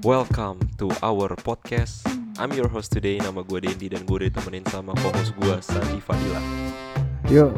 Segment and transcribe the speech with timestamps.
[0.00, 2.04] Welcome to our podcast.
[2.40, 3.20] I'm your host today.
[3.20, 6.40] Nama gue Dendi dan gue ditemenin sama co-host gue Sandi Fadila.
[7.28, 7.52] Yuk,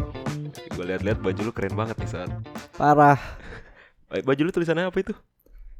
[0.74, 2.30] Gue liat-liat baju lu keren banget nih saat.
[2.74, 3.16] parah.
[4.10, 5.14] Baju lu tulisannya apa itu?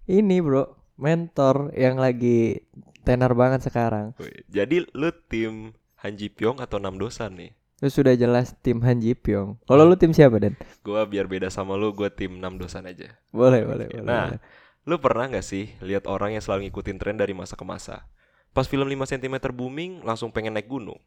[0.09, 2.65] Ini bro, mentor yang lagi
[3.03, 4.17] tenar banget sekarang.
[4.49, 7.51] Jadi lu tim Han Ji Pyong atau Nam Dosan nih?
[7.83, 9.59] Itu sudah jelas tim Han Ji Pyong.
[9.67, 10.55] Kalau lu tim siapa Dan?
[10.81, 13.11] Gue biar beda sama lu, gue tim Nam Dosan aja.
[13.35, 14.07] Boleh, boleh, boleh.
[14.07, 14.31] nah.
[14.33, 14.62] boleh.
[14.83, 18.03] Lu pernah gak sih lihat orang yang selalu ngikutin tren dari masa ke masa?
[18.51, 20.99] Pas film 5 cm booming, langsung pengen naik gunung.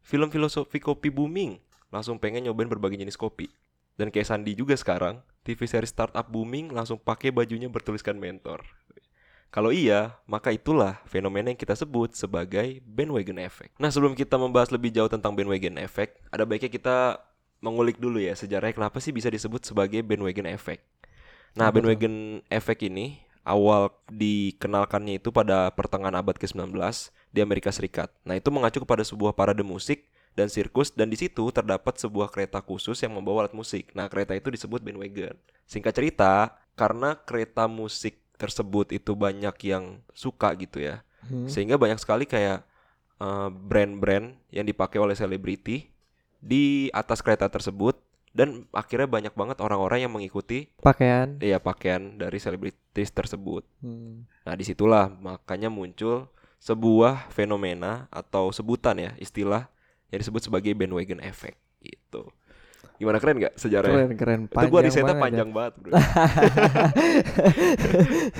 [0.00, 1.60] Film filosofi kopi booming,
[1.92, 3.52] langsung pengen nyobain berbagai jenis kopi.
[4.00, 8.64] Dan kayak Sandi juga sekarang, TV seri startup booming langsung pakai bajunya bertuliskan mentor.
[9.52, 13.76] Kalau iya, maka itulah fenomena yang kita sebut sebagai bandwagon effect.
[13.76, 17.20] Nah, sebelum kita membahas lebih jauh tentang bandwagon effect, ada baiknya kita
[17.60, 20.80] mengulik dulu ya sejarahnya kenapa sih bisa disebut sebagai bandwagon effect.
[21.56, 21.80] Nah, tuh?
[21.80, 26.72] bandwagon effect ini awal dikenalkannya itu pada pertengahan abad ke-19
[27.34, 28.08] di Amerika Serikat.
[28.22, 32.64] Nah, itu mengacu kepada sebuah parade musik dan sirkus dan di situ terdapat sebuah kereta
[32.64, 33.92] khusus yang membawa alat musik.
[33.92, 35.36] Nah, kereta itu disebut bandwagon.
[35.68, 41.04] Singkat cerita, karena kereta musik tersebut itu banyak yang suka gitu ya.
[41.28, 41.46] Hmm.
[41.46, 42.64] Sehingga banyak sekali kayak
[43.20, 45.92] eh, brand-brand yang dipakai oleh selebriti
[46.42, 47.94] di atas kereta tersebut
[48.32, 51.36] dan akhirnya banyak banget orang-orang yang mengikuti Pakaian.
[51.38, 53.64] ya pakaian dari selebritis tersebut.
[53.84, 54.24] Hmm.
[54.48, 59.68] Nah, di situlah makanya muncul sebuah fenomena atau sebutan ya istilah
[60.08, 62.32] yang disebut sebagai bandwagon effect gitu.
[62.96, 64.14] Gimana keren nggak sejarahnya?
[64.14, 64.40] Keren, keren.
[64.46, 65.22] Itu gua risetnya ya.
[65.22, 65.90] panjang banget, bro.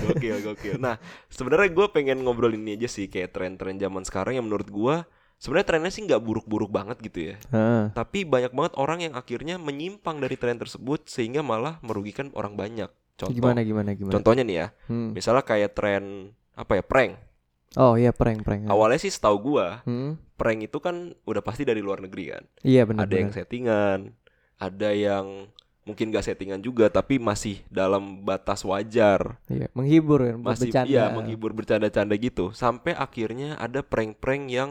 [0.06, 0.74] gokil, gokil.
[0.78, 5.02] Nah, sebenarnya gue pengen ngobrol ini aja sih kayak tren-tren zaman sekarang yang menurut gua
[5.42, 7.36] sebenarnya trennya sih nggak buruk-buruk banget gitu ya.
[7.50, 7.90] Heeh.
[7.90, 12.86] Tapi banyak banget orang yang akhirnya menyimpang dari tren tersebut sehingga malah merugikan orang banyak.
[13.18, 14.14] Contoh, Gimana, gimana, gimana?
[14.14, 15.10] contohnya nih ya, Hmm.
[15.12, 17.18] misalnya kayak tren apa ya prank.
[17.74, 18.68] Oh iya, prank, prank.
[18.68, 20.14] Awalnya sih setahu gua Hmm.
[20.36, 22.44] prank itu kan udah pasti dari luar negeri kan.
[22.62, 23.10] Iya benar.
[23.10, 23.98] ada yang settingan,
[24.56, 25.50] ada yang
[25.82, 29.42] mungkin gak settingan juga tapi masih dalam batas wajar.
[29.50, 30.86] Iya, menghibur kan, Masih bercanda.
[30.88, 32.54] iya menghibur bercanda-canda gitu.
[32.54, 34.70] Sampai akhirnya ada prank-prank yang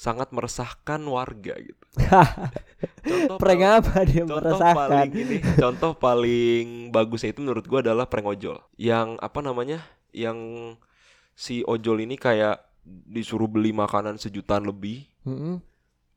[0.00, 1.84] sangat meresahkan warga gitu.
[3.10, 4.76] Contoh prank paling- apa dia Contoh meresahkan?
[4.88, 8.56] paling ini, contoh paling bagusnya itu menurut gua adalah prank ojol.
[8.80, 9.84] Yang apa namanya?
[10.10, 10.38] Yang
[11.36, 15.60] si ojol ini kayak disuruh beli makanan sejutaan lebih, Mm-mm.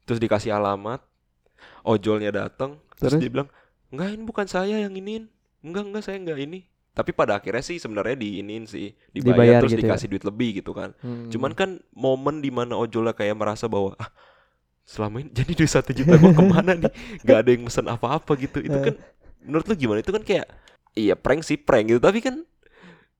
[0.08, 1.04] terus dikasih alamat,
[1.84, 3.22] ojolnya datang, terus, Terus?
[3.22, 3.50] dia bilang,
[3.92, 5.28] enggak ini bukan saya yang iniin,
[5.60, 6.64] enggak enggak saya enggak ini.
[6.94, 9.90] Tapi pada akhirnya sih sebenarnya diinin sih, dibayar, Dibayar terus gitu ya?
[9.90, 10.94] dikasih duit lebih gitu kan.
[11.02, 11.34] Hmm.
[11.34, 14.14] Cuman kan momen di mana ojolnya kayak merasa bahwa ah
[14.86, 16.94] selama ini jadi duit satu juta gua ke mana nih?
[17.26, 18.62] Gak ada yang mesen apa-apa gitu.
[18.62, 18.96] Itu kan
[19.42, 20.06] menurut lu gimana?
[20.06, 20.46] Itu kan kayak
[20.94, 22.02] iya prank sih prank gitu.
[22.04, 22.46] Tapi kan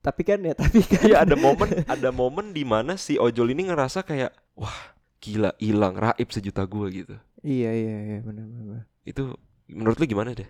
[0.04, 1.00] tapi kan ya, tapi kan.
[1.08, 5.96] iya ada momen ada momen di mana si ojol ini ngerasa kayak wah gila hilang
[5.96, 7.16] raib sejuta gua gitu.
[7.40, 8.82] Iya, iya, iya, benar, benar.
[9.02, 9.36] Itu
[9.68, 10.48] menurut lu gimana deh?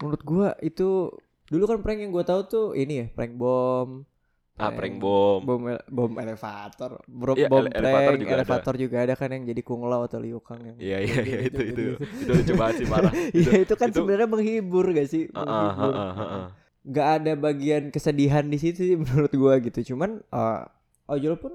[0.00, 1.12] Menurut gua itu
[1.50, 4.06] dulu kan prank yang gua tahu tuh ini ya, prank bom.
[4.54, 5.40] Ah prank bom.
[5.40, 8.36] Bom ele- bom elevator, bro, Iya, bom ele- prank, elevator juga ada.
[8.38, 11.38] elevator juga ada kan yang jadi Kung Lao atau Liu Kang yang Iya iya iya
[11.48, 11.84] itu itu gitu-gitu.
[11.96, 13.12] itu lucu banget sih parah.
[13.40, 15.22] Iya itu kan itu- sebenarnya menghibur gak sih?
[15.32, 15.92] Ah, ah, Menghibur.
[15.96, 16.46] ah, ah, ah.
[16.80, 19.80] Gak ada bagian kesedihan di situ sih menurut gua gitu.
[19.96, 20.60] Cuman eh,
[21.08, 21.52] ojol pun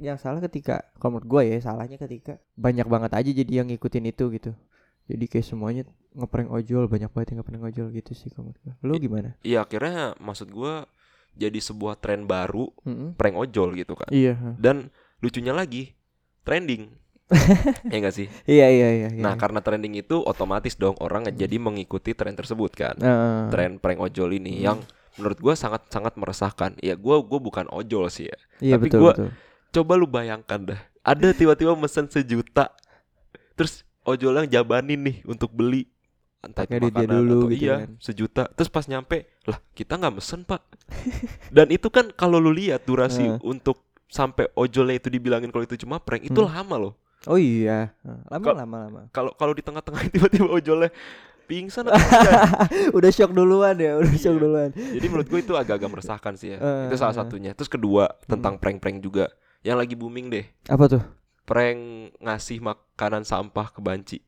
[0.00, 4.04] yang salah ketika kalau menurut gua ya salahnya ketika banyak banget aja jadi yang ngikutin
[4.08, 4.56] itu gitu.
[5.06, 5.84] Jadi kayak semuanya
[6.16, 8.50] ngeprank ojol banyak banget yang ngeprank ojol gitu sih kalau.
[8.80, 9.36] Lu gimana?
[9.44, 10.88] Iya akhirnya maksud gua
[11.36, 13.14] jadi sebuah tren baru Mm-mm.
[13.14, 14.08] prank ojol gitu kan.
[14.08, 14.56] Iya.
[14.56, 14.88] Dan
[15.20, 15.92] lucunya lagi
[16.42, 16.88] trending.
[17.92, 18.30] ya enggak sih?
[18.46, 19.08] Iya iya iya.
[19.12, 19.20] iya.
[19.20, 22.94] Nah, karena trending itu otomatis dong orang jadi mengikuti tren tersebut kan.
[22.96, 23.50] Heeh.
[23.50, 24.64] Tren prank ojol ini Hmm.
[24.64, 24.78] yang
[25.18, 26.78] menurut gua sangat-sangat meresahkan.
[26.80, 28.36] Ya gua gua bukan ojol sih ya.
[28.62, 29.28] Iya tapi betul.
[29.74, 30.80] Coba lu bayangkan dah.
[31.02, 32.72] Ada tiba-tiba mesen sejuta.
[33.58, 35.90] Terus ojol yang jabanin nih untuk beli
[36.38, 37.90] entah itu dia dulu atau gitu iya kan.
[37.98, 40.62] sejuta terus pas nyampe lah kita nggak mesen pak
[41.56, 43.40] dan itu kan kalau lu lihat durasi Heeh.
[43.42, 46.52] untuk sampai ojolnya itu dibilangin kalau itu cuma prank itu Hmm.
[46.52, 46.94] lama loh
[47.26, 47.90] Oh iya.
[48.30, 49.00] Lama Kal- lama lama.
[49.10, 50.94] kalau kalau di tengah-tengah tiba-tiba ojolnya
[51.44, 51.98] pingsan atau
[52.98, 54.20] udah shock duluan ya, udah Iya.
[54.20, 54.70] shock duluan.
[54.70, 57.18] jadi menurut gue itu agak-agak meresahkan sih ya Eh, itu salah eh.
[57.18, 58.38] satunya terus kedua Hmm.
[58.38, 59.26] tentang prank-prank juga
[59.60, 61.02] yang lagi booming deh Apa tuh?
[61.42, 61.80] prank
[62.16, 64.18] ngasih makanan sampah ke banci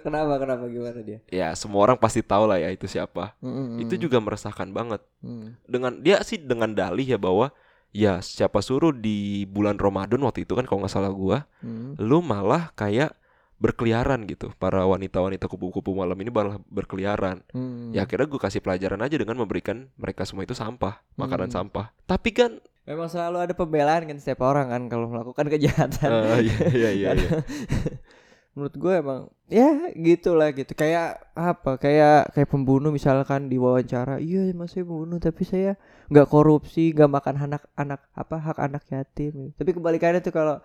[0.00, 1.18] Kenapa kenapa gimana dia?
[1.28, 3.80] ya semua orang pasti tahu lah ya itu siapa Mm-mm.
[3.80, 5.58] itu juga meresahkan banget Mm.
[5.64, 7.50] dengan dia sih dengan dalih ya bahwa
[7.88, 11.98] ya siapa suruh di bulan Ramadan waktu itu kan kalau nggak salah gua Mm.
[11.98, 13.12] lu malah kayak
[13.58, 14.54] berkeliaran gitu.
[14.54, 17.42] Para wanita-wanita kupu-kupu malam ini malah berkeliaran.
[17.50, 17.90] Hmm.
[17.90, 21.66] Ya akhirnya gue kasih pelajaran aja dengan memberikan mereka semua itu sampah, makanan Hmm.
[21.66, 21.90] sampah.
[22.06, 26.06] Tapi kan Memang selalu ada pembelaan kan setiap orang kan kalau melakukan kejahatan.
[26.08, 27.08] eh, iya iya iya.
[27.12, 27.30] iya.
[28.58, 30.74] Menurut gue emang ya gitulah gitu.
[30.74, 31.78] Kayak apa?
[31.78, 35.78] Kayak kayak pembunuh misalkan diwawancara, iya mas saya pembunuh tapi saya
[36.10, 39.54] nggak korupsi, nggak makan anak anak apa hak anak yatim.
[39.54, 40.58] Tapi kebalikannya tuh kalau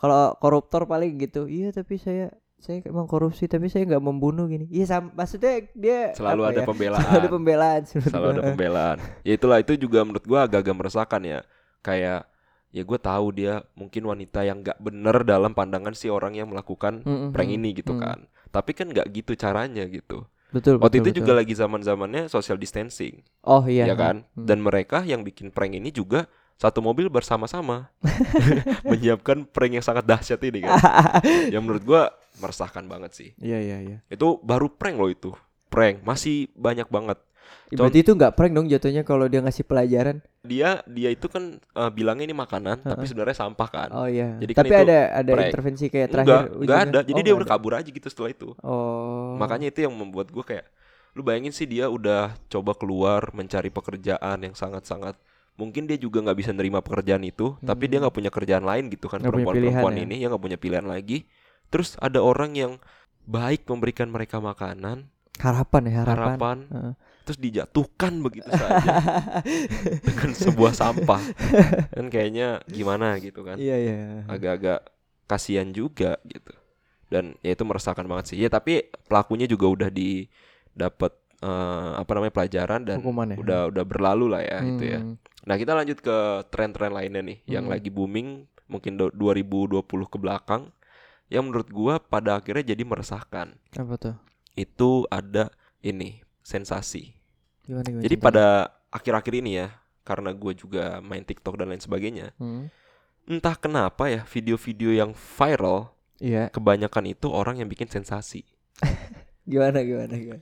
[0.00, 4.64] kalau koruptor paling gitu, iya tapi saya saya emang korupsi tapi saya nggak membunuh gini.
[4.72, 6.66] Iya sam- maksudnya dia Selalu ada ya?
[6.66, 7.00] pembelaan.
[7.04, 7.80] Selalu ada pembelaan.
[7.84, 8.96] Selalu ada pembelaan.
[9.20, 11.40] Ya itulah itu juga menurut gua agak-agak meresahkan ya.
[11.84, 12.24] Kayak
[12.74, 17.06] ya gue tahu dia mungkin wanita yang nggak bener dalam pandangan si orang yang melakukan
[17.06, 18.00] Mm, mm, prank mm, ini gitu mm.
[18.02, 18.18] kan.
[18.50, 20.26] Tapi kan nggak gitu caranya gitu.
[20.50, 20.82] Betul.
[20.82, 21.18] Waktu betul, itu betul.
[21.22, 23.90] juga lagi zaman-zamannya social distancing, Oh iya.
[23.90, 24.22] ya kan?
[24.38, 24.46] Hmm.
[24.46, 27.90] Dan mereka yang bikin prank ini juga satu mobil bersama-sama
[28.90, 30.78] menyiapkan prank yang sangat dahsyat ini kan.
[31.54, 32.02] yang menurut gua
[32.38, 33.30] meresahkan banget sih.
[33.42, 33.98] Iya iya iya.
[34.06, 35.30] Itu baru prank loh itu.
[35.74, 37.18] Prank masih banyak banget.
[37.68, 40.22] Ya, Berarti itu nggak prank dong jatuhnya kalau dia ngasih pelajaran.
[40.42, 43.88] Dia dia itu kan eh, bilangnya ini makanan tapi sebenarnya sampah kan.
[43.90, 44.36] Oh iya.
[44.38, 45.48] Jadi kan Tapi itu ada ada prank.
[45.48, 46.28] intervensi kayak terakhir.
[46.28, 46.98] Enggak, enggak ada.
[47.02, 48.48] Jadi Oh, dia udah kabur aja gitu setelah itu.
[48.60, 49.34] Oh.
[49.36, 50.66] Makanya itu yang membuat gua kayak
[51.12, 55.14] lu bayangin sih dia udah coba keluar mencari pekerjaan yang sangat-sangat
[55.54, 59.06] mungkin dia juga nggak bisa nerima pekerjaan itu tapi dia nggak punya kerjaan lain gitu
[59.06, 59.30] kan Hmm.
[59.30, 60.02] Perempuan-perempuan ya.
[60.02, 61.30] ini yang nggak punya pilihan lagi
[61.70, 62.72] terus ada orang yang
[63.22, 66.14] baik memberikan mereka makanan harapan ya harapan.
[66.16, 66.92] harapan Heeh.
[67.24, 68.90] terus dijatuhkan begitu saja
[70.06, 71.20] dengan sebuah sampah
[71.90, 73.96] kan kayaknya gimana gitu kan Iya iya.
[74.26, 74.84] agak-agak
[75.24, 76.52] kasihan juga gitu
[77.08, 82.34] dan ya itu meresahkan banget sih ya tapi pelakunya juga udah didapat eh, apa namanya
[82.34, 83.36] pelajaran dan Hukuman ya?
[83.36, 85.16] udah udah berlalu lah ya itu ya Hmm.
[85.42, 86.16] nah kita lanjut ke
[86.48, 87.72] tren-tren lainnya nih yang Hmm.
[87.72, 88.28] lagi booming
[88.64, 90.72] mungkin do- 2020 ke belakang
[91.26, 94.16] yang menurut gua pada akhirnya jadi meresahkan Apa tuh?
[94.54, 97.14] Itu ada ini sensasi
[97.62, 98.02] Gimana gimana?
[98.02, 98.44] jadi pada
[98.88, 99.68] akhir-akhir ini ya
[100.02, 102.68] karena gue juga main TikTok dan lain sebagainya Hmm.
[103.24, 105.90] entah kenapa ya video-video yang viral
[106.20, 106.46] Iya.
[106.48, 108.46] kebanyakan itu orang yang bikin sensasi.
[109.44, 110.40] Gimana gimana gimana.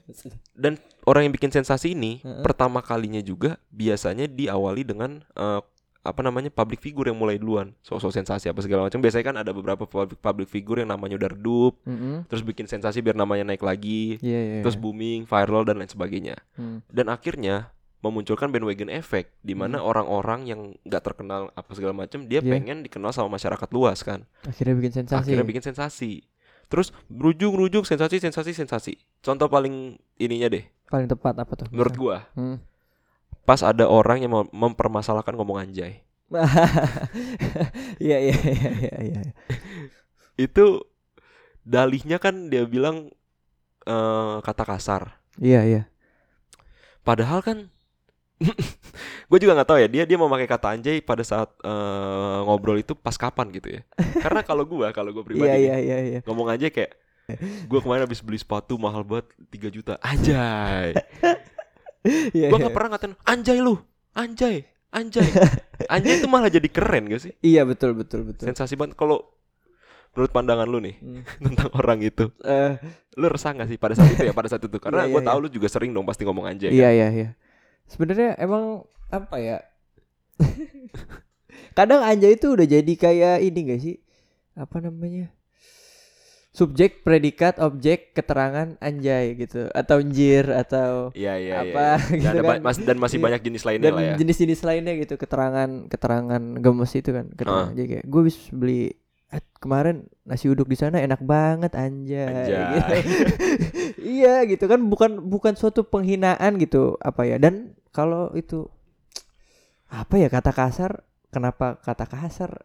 [0.55, 2.39] Dan orang yang bikin sensasi ini Heeh.
[2.39, 5.59] pertama kalinya juga biasanya diawali dengan eh,
[6.03, 8.99] apa namanya public figure yang mulai duluan, sosok sensasi apa segala macam.
[8.99, 12.27] Biasanya kan ada beberapa public public figure yang namanya udah redup, Mm-mm.
[12.27, 14.59] terus bikin sensasi biar namanya naik lagi, Iya iya.
[14.59, 16.35] terus booming, viral dan lain sebagainya.
[16.53, 16.83] Hmm.
[16.85, 19.87] Dan akhirnya memunculkan bandwagon effect di mana Hmm.
[19.87, 22.51] orang-orang yang nggak terkenal apa segala macam dia Iya.
[22.51, 24.27] pengen dikenal sama masyarakat luas kan.
[24.43, 25.23] Akhirnya bikin sensasi.
[25.23, 26.27] akhirnya bikin sensasi
[26.63, 31.67] terus merujuk sensasi sensasi sensasi contoh paling ininya deh Paling tepat apa tuh?
[31.69, 32.57] menurut gua Hmm.
[33.43, 35.99] Pas ada orang yang mem- mempermasalahkan ngomong anjay
[38.01, 39.21] Iya iya iya iya iya.
[40.49, 40.81] itu
[41.61, 43.11] dalihnya kan dia bilang
[43.85, 45.81] eh, kata kasar Iya iya.
[47.03, 47.57] padahal kan
[49.29, 52.79] gue juga nggak tahu ya dia dia mau pakai kata anjay pada saat eh, ngobrol
[52.79, 53.81] itu pas kapan gitu ya
[54.19, 56.19] karena kalau gua kalau gue pribadi nih, iya iya iya.
[56.27, 56.95] ngomong aja kayak
[57.71, 60.91] gue kemarin habis beli sepatu mahal banget 3 juta anjay
[62.37, 62.47] Iya.
[62.51, 62.65] Gua iya.
[62.67, 63.75] gak pernah ngatain anjay lu,
[64.11, 65.27] anjay, anjay.
[65.87, 67.33] Anjay itu malah jadi keren gak sih?
[67.39, 68.45] Iya betul betul betul.
[68.47, 69.23] Sensasi banget kalau
[70.13, 71.23] menurut pandangan lu nih Hmm.
[71.49, 72.29] tentang orang itu.
[72.43, 72.77] Eh,
[73.15, 74.77] Lu resah gak sih pada saat itu ya pada saat itu?
[74.83, 76.69] Karena Iya, gua iya, tahu lu juga sering dong pasti ngomong anjay.
[76.69, 76.93] Iya kan?
[76.93, 77.29] iya iya.
[77.89, 79.57] Sebenarnya emang apa ya?
[81.73, 83.95] Kadang anjay itu udah jadi kayak ini gak sih?
[84.53, 85.33] Apa namanya?
[86.53, 91.65] Subjek, predikat, objek, keterangan anjay gitu atau njir atau iya iya.
[91.65, 92.29] Apa, iya.
[92.29, 92.59] gitu Dan, kan.
[92.61, 93.25] mas- dan masih Iya.
[93.25, 94.15] banyak jenis lainnya dan lah ya.
[94.15, 97.73] jenis-jenis lainnya gitu keterangan keterangan gemes itu kan keterangan Ah.
[97.73, 98.93] jadi kayak gue bisa beli
[99.27, 102.69] "Eh, kemarin nasi uduk di sana enak banget anjay, Anjay.
[102.71, 102.93] gitu.
[104.21, 108.69] iya gitu kan bukan bukan suatu penghinaan gitu apa ya dan kalau itu
[109.87, 112.61] apa ya kata kasar kenapa kata kasar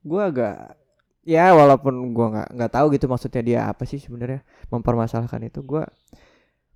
[0.00, 0.79] gua agak
[1.30, 5.86] ya walaupun gua nggak nggak tahu gitu maksudnya dia apa sih sebenarnya mempermasalahkan itu gua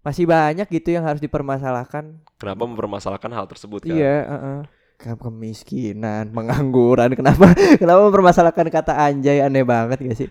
[0.01, 3.91] masih banyak gitu yang harus dipermasalahkan Kenapa mempermasalahkan hal tersebut kan?
[3.91, 4.59] Iya, heeh.
[4.95, 10.29] Ke- kemiskinan, pengangguran, kenapa kenapa mempermasalahkan kata anjay aneh banget gak sih?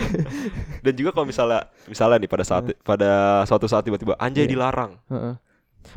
[0.84, 3.10] Dan juga kalau misalnya misalnya nih pada saat pada
[3.44, 4.50] suatu saat tiba-tiba anjay Iya.
[4.50, 4.96] dilarang.
[5.06, 5.34] Heeh.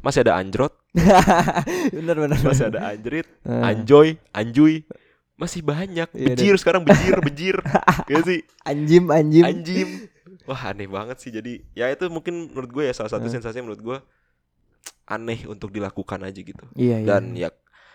[0.02, 0.70] Masih ada anjrot,
[1.98, 2.38] bener bener.
[2.38, 4.86] masih ada anjrit, anjoy, anjuy.
[5.40, 6.12] Masih banyak.
[6.12, 7.56] Iya, Bejir sekarang bejir, bejir.
[8.06, 8.44] Gak sih?
[8.62, 9.44] Anjim anjim.
[9.44, 9.90] anjim
[10.46, 13.38] wah aneh banget sih jadi ya itu mungkin menurut gue ya salah satu Heeh.
[13.38, 13.98] sensasi menurut gue
[15.06, 17.06] aneh untuk dilakukan aja gitu Iya iya.
[17.06, 17.50] dan ya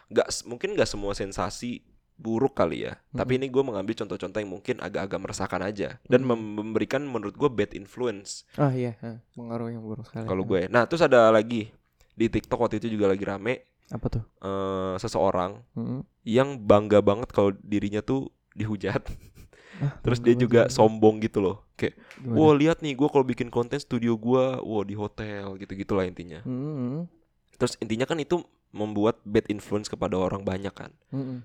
[0.06, 1.82] nggak mungkin nggak semua sensasi
[2.14, 2.94] buruk kali ya.
[3.10, 7.48] Tapi ini gue mengambil contoh-contoh yang mungkin agak-agak meresahkan aja dan mem- memberikan menurut gue
[7.48, 10.22] bad influence Ah iya, ha, pengaruh yang buruk sekali.
[10.22, 10.70] kalau gue.
[10.70, 11.74] Nah terus ada lagi
[12.12, 14.22] di TikTok waktu itu juga lagi rame Apa tuh?
[14.40, 16.00] eh, seseorang Mm-mm.
[16.22, 19.02] yang bangga banget kalau dirinya tuh dihujat.
[19.82, 20.72] Ah, Terus dia juga banget.
[20.72, 21.66] sombong gitu loh.
[21.74, 22.36] Kayak, Gimana?
[22.38, 26.40] wah lihat nih gue kalau bikin konten studio gue, wah di hotel gitu-gitulah intinya.
[26.46, 27.10] Mm-mm.
[27.54, 30.90] Terus intinya kan itu membuat bad influence kepada orang banyak kan.
[31.10, 31.42] Mm-mm.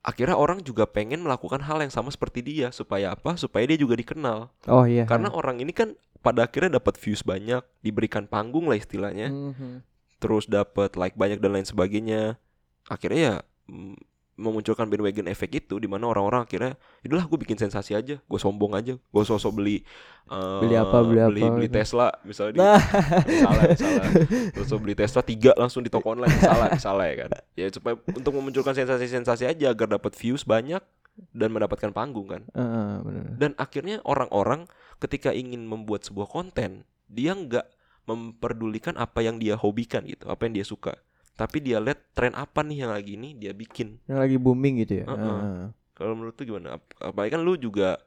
[0.00, 3.34] Akhirnya orang juga pengen melakukan hal yang sama seperti dia supaya apa?
[3.34, 4.54] Supaya dia juga dikenal.
[4.70, 5.02] Oh iya.
[5.02, 5.34] Karena ha.
[5.34, 9.82] orang ini kan pada akhirnya dapat views banyak, diberikan panggung lah istilahnya, Mhm.
[10.16, 12.40] Terus dapat like banyak dan lain sebagainya.
[12.86, 13.96] Akhirnya ya mm,
[14.36, 18.76] memunculkan bandwagon efek itu di mana orang-orang akhirnya udahlah gue bikin sensasi aja, gue sombong
[18.76, 19.80] aja, gue sosok beli
[20.28, 21.76] eh, Beli apa, beli beli, apa beli gitu.
[21.80, 22.80] Tesla misalnya di, Nah.
[23.24, 24.04] misalnya misalnya
[24.52, 28.32] terus beli Tesla tiga langsung di toko online misalnya misalnya ya kan ya supaya untuk
[28.36, 30.84] memunculkan sensasi-sensasi aja agar dapat views banyak
[31.32, 33.24] dan mendapatkan panggung kan Heeh, benar.
[33.40, 34.68] dan akhirnya orang-orang
[35.00, 37.64] ketika ingin membuat sebuah konten dia nggak
[38.06, 40.94] memperdulikan apa yang dia hobikan gitu apa yang dia suka
[41.36, 44.94] tapi dia lihat tren apa nih yang lagi ini dia bikin Yang lagi booming gitu
[45.02, 45.06] ya.
[45.10, 45.20] Heeh.
[45.20, 45.66] Heeh.
[45.92, 48.00] kalau menurut tuh gimana Ap- apalagi kan lu juga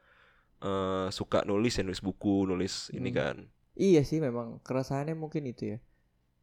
[0.63, 3.19] eh, suka nulis ya nulis buku nulis ini Hmm.
[3.19, 3.35] kan
[3.79, 5.77] Iya sih memang keresahannya mungkin itu ya.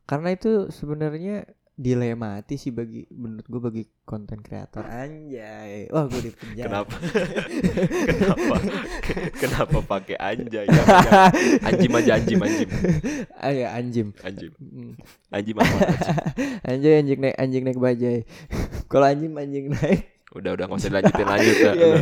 [0.09, 1.45] Karena itu sebenarnya
[1.77, 5.85] dilematis sih bagi menurut gue bagi konten kreator anjay.
[5.89, 6.81] Wah, gue di penjara.
[6.83, 6.97] kenapa
[8.03, 8.57] kenapa
[9.37, 10.65] kenapa pakai anjay
[11.63, 12.69] anjim aja anjim anjim
[13.35, 14.09] Ah ya anjim.
[14.21, 14.97] anjim Mm.
[15.29, 16.17] anjim apa anjim.
[16.73, 18.19] Anjay anjing naik anjing naik bajai.
[18.91, 20.17] Kalau anjing anjing naik.
[20.33, 21.75] udah udah nggak usah dilanjutin lanjut dah.
[21.77, 21.97] Iya.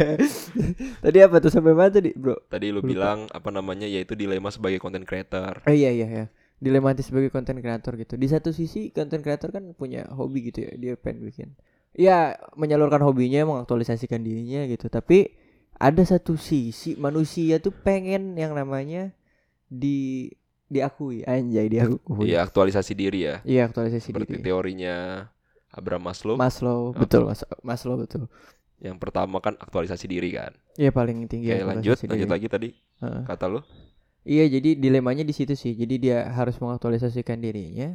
[1.01, 2.47] Tadi apa tuh sampai mana tadi, Bro?
[2.47, 2.89] tadi lu Lupa.
[2.89, 6.27] bilang apa namanya yaitu dilema sebagai content creator Oh iya iya ya.
[6.65, 8.17] Dilematis sebagai konten kreator gitu.
[8.17, 11.49] Di satu sisi konten kreator kan punya hobi gitu ya, dia pengen bikin.
[11.93, 14.89] Ya menyalurkan hobinya, mengaktualisasikan dirinya gitu.
[14.89, 15.29] Tapi
[15.77, 19.13] ada satu sisi manusia tuh pengen yang namanya
[19.69, 20.31] di
[20.65, 22.33] diakui, anjay diakui.
[22.33, 24.43] Iya aktualisasi diri ya Iya, aktualisasi seperti diri.
[24.43, 25.29] teorinya
[25.71, 27.05] Abraham Maslow Maslow, Oke.
[27.05, 28.27] betul Mas Maslow betul.
[28.81, 32.35] yang pertama kan aktualisasi diri kan Iya paling tinggi Oke lanjut aktualisasi lanjut diri.
[32.35, 32.69] lagi tadi
[33.03, 33.23] Heeh.
[33.29, 33.61] kata lu
[34.25, 35.77] Iya, jadi dilemanya di situ sih.
[35.77, 37.93] Jadi dia harus mengaktualisasikan dirinya.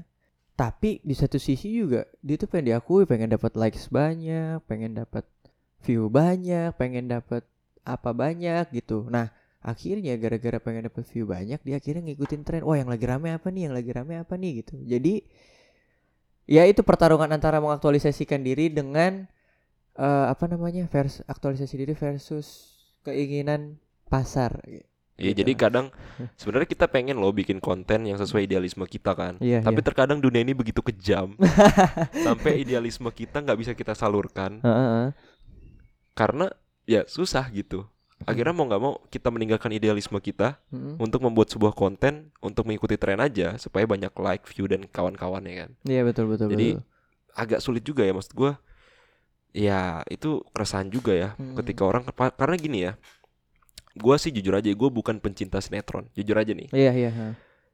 [0.53, 5.25] Tapi di satu sisi juga dia tuh pengen diakui, pengen dapat likes banyak, pengen dapat
[5.81, 7.48] view banyak, pengen dapat
[7.88, 9.07] apa banyak gitu.
[9.09, 9.31] Nah,
[9.63, 12.62] akhirnya gara-gara pengen dapat view banyak, dia akhirnya ngikutin tren.
[12.67, 13.71] Wah, yang lagi rame apa nih?
[13.71, 14.75] Yang lagi rame apa nih gitu.
[14.83, 15.13] Jadi
[16.45, 19.25] ya itu pertarungan antara mengaktualisasikan diri dengan
[19.98, 20.86] eh, apa namanya?
[20.91, 23.79] vers aktualisasi diri versus keinginan
[24.12, 24.59] pasar.
[25.19, 25.39] Iya Gitu.
[25.43, 25.85] jadi kadang
[26.33, 29.85] sebenarnya kita pengen loh bikin konten yang sesuai idealisme kita kan Iya, tapi iya.
[29.85, 31.35] terkadang dunia ini begitu kejam
[32.25, 35.09] sampai idealisme kita nggak bisa kita salurkan Heeh, heeh.
[36.13, 36.47] karena
[36.83, 37.83] ya susah gitu
[38.21, 40.99] akhirnya mau nggak mau kita meninggalkan idealisme kita Mm-mm.
[40.99, 45.69] untuk membuat sebuah konten untuk mengikuti tren aja supaya banyak like view dan kawan-kawannya kan
[45.83, 46.83] Iya betul betul Jadi, betul.
[47.31, 48.59] agak sulit juga ya maksud gua
[49.49, 51.55] ya itu keresahan juga ya Hmm.
[51.57, 52.93] ketika orang karena gini ya
[53.96, 57.10] gua sih jujur aja gue bukan pencinta sinetron jujur aja nih Iya iya.
[57.10, 57.27] ha.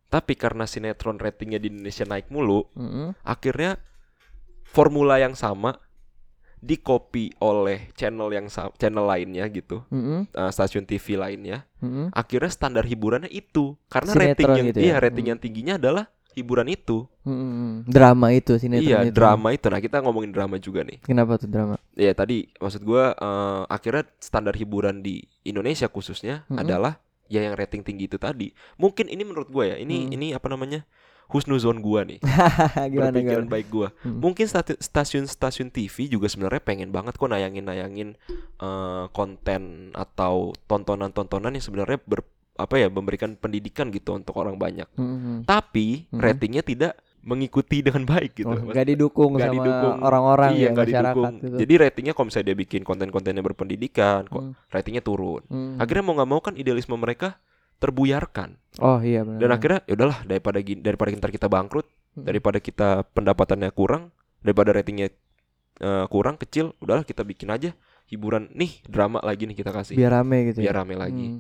[0.07, 3.17] tapi karena sinetron ratingnya di Indonesia naik mulu Mm-mm.
[3.22, 3.75] akhirnya
[4.63, 5.75] formula yang sama
[6.55, 10.25] di copy oleh channel yang channel lainnya gitu Mm-mm.
[10.25, 12.10] eh, stasiun TV lainnya Mm-mm.
[12.10, 15.03] akhirnya standar hiburannya itu karena Sinetron rating yang gitu iya ya?
[15.03, 15.31] rating Hmm.
[15.36, 17.88] yang tingginya adalah hiburan itu Mm-mm.
[17.88, 19.15] Drama itu sinetron iya itu.
[19.15, 21.80] drama itu nah kita ngomongin drama juga nih Kenapa tuh drama?
[21.92, 26.60] ya tadi maksud gua eh, akhirnya standar hiburan di Indonesia khususnya Mm-mm.
[26.60, 30.13] adalah ya yang rating tinggi itu tadi mungkin ini menurut gua ya ini Mm.
[30.13, 30.86] ini apa namanya
[31.25, 32.22] husnuzon gua nih
[32.94, 33.50] gimana berpikiran gimana?
[33.50, 34.20] baik gua Mm.
[34.22, 34.46] mungkin
[34.77, 38.13] stasiun-stasiun TV juga sebenarnya pengen banget kok nayangin-nayangin
[38.60, 42.22] eh, konten atau tontonan-tontonan yang sebenarnya ber
[42.55, 45.43] apa ya memberikan pendidikan gitu untuk orang banyak Mm-mm.
[45.43, 46.19] tapi Mm.
[46.19, 49.95] ratingnya tidak mengikuti dengan baik gitu Oh, nggak didukung nggak sama didukung.
[50.00, 51.55] orang-orang iya ya masyarakat didukung gitu.
[51.57, 54.53] jadi ratingnya kalau misalnya dia bikin konten-kontennya berpendidikan kok Mm.
[54.69, 55.75] ratingnya turun Mm.
[55.77, 57.35] akhirnya mau nggak mau kan idealisme mereka
[57.75, 59.39] terbuyarkan Oh iya benar.
[59.41, 62.24] dan akhirnya ya udahlah daripada daripada ntar kita bangkrut Mm.
[62.24, 65.12] daripada kita pendapatannya kurang daripada ratingnya
[65.77, 70.15] eh, kurang kecil udahlah kita bikin aja hiburan nih drama lagi nih kita kasih biar
[70.15, 70.79] rame gitu biar ya.
[70.79, 71.39] rame lagi Mm.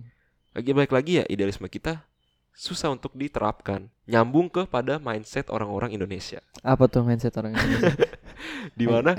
[0.55, 2.07] Lagi baik lagi ya idealisme kita
[2.55, 6.39] susah untuk diterapkan nyambung kepada mindset orang-orang Indonesia.
[6.63, 8.07] Apa tuh mindset orang Indonesia?
[8.79, 9.11] di mana?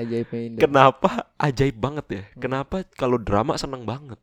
[0.56, 2.22] Kenapa ajaib banget ya?
[2.40, 4.16] Kenapa kalau drama seneng banget?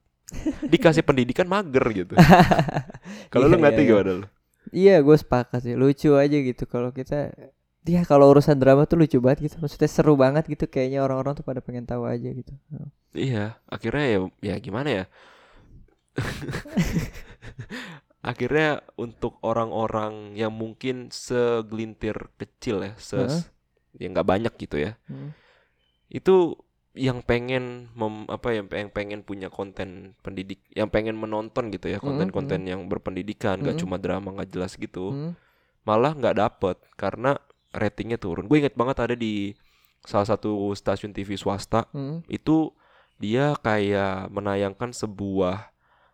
[0.65, 2.17] Dikasih pendidikan mager gitu.
[3.33, 3.91] Kalau lu Iya, ngerti iya, iya.
[3.93, 4.27] gimana lu
[4.73, 5.75] Iya gue sepakat sih.
[5.77, 7.29] Lucu aja gitu Kalau kita
[7.85, 9.61] ya kalau urusan drama tuh lucu banget gitu.
[9.61, 10.65] Maksudnya seru banget gitu.
[10.65, 12.49] Kayaknya orang-orang tuh pada pengen tahu aja gitu.
[13.13, 15.03] Iya, akhirnya ya ya gimana ya?
[18.23, 23.41] akhirnya untuk orang-orang yang mungkin segelintir kecil ya, se Heeh.
[23.99, 24.95] ya nggak banyak gitu ya.
[25.11, 25.35] Hmm.
[26.07, 26.55] Itu
[26.93, 31.97] yang pengen mem, apa ya, yang pengen punya konten pendidik, yang pengen menonton gitu ya,
[31.97, 33.81] Mm, konten-konten yang berpendidikan, nggak Mm.
[33.81, 35.09] cuma drama nggak jelas gitu.
[35.09, 35.33] Hmm.
[35.83, 37.41] Malah nggak dapet karena
[37.73, 38.45] ratingnya turun.
[38.45, 39.57] Gue inget banget ada di
[40.05, 42.21] salah satu stasiun TV swasta Hmm.
[42.29, 42.69] itu
[43.17, 45.72] dia kayak menayangkan sebuah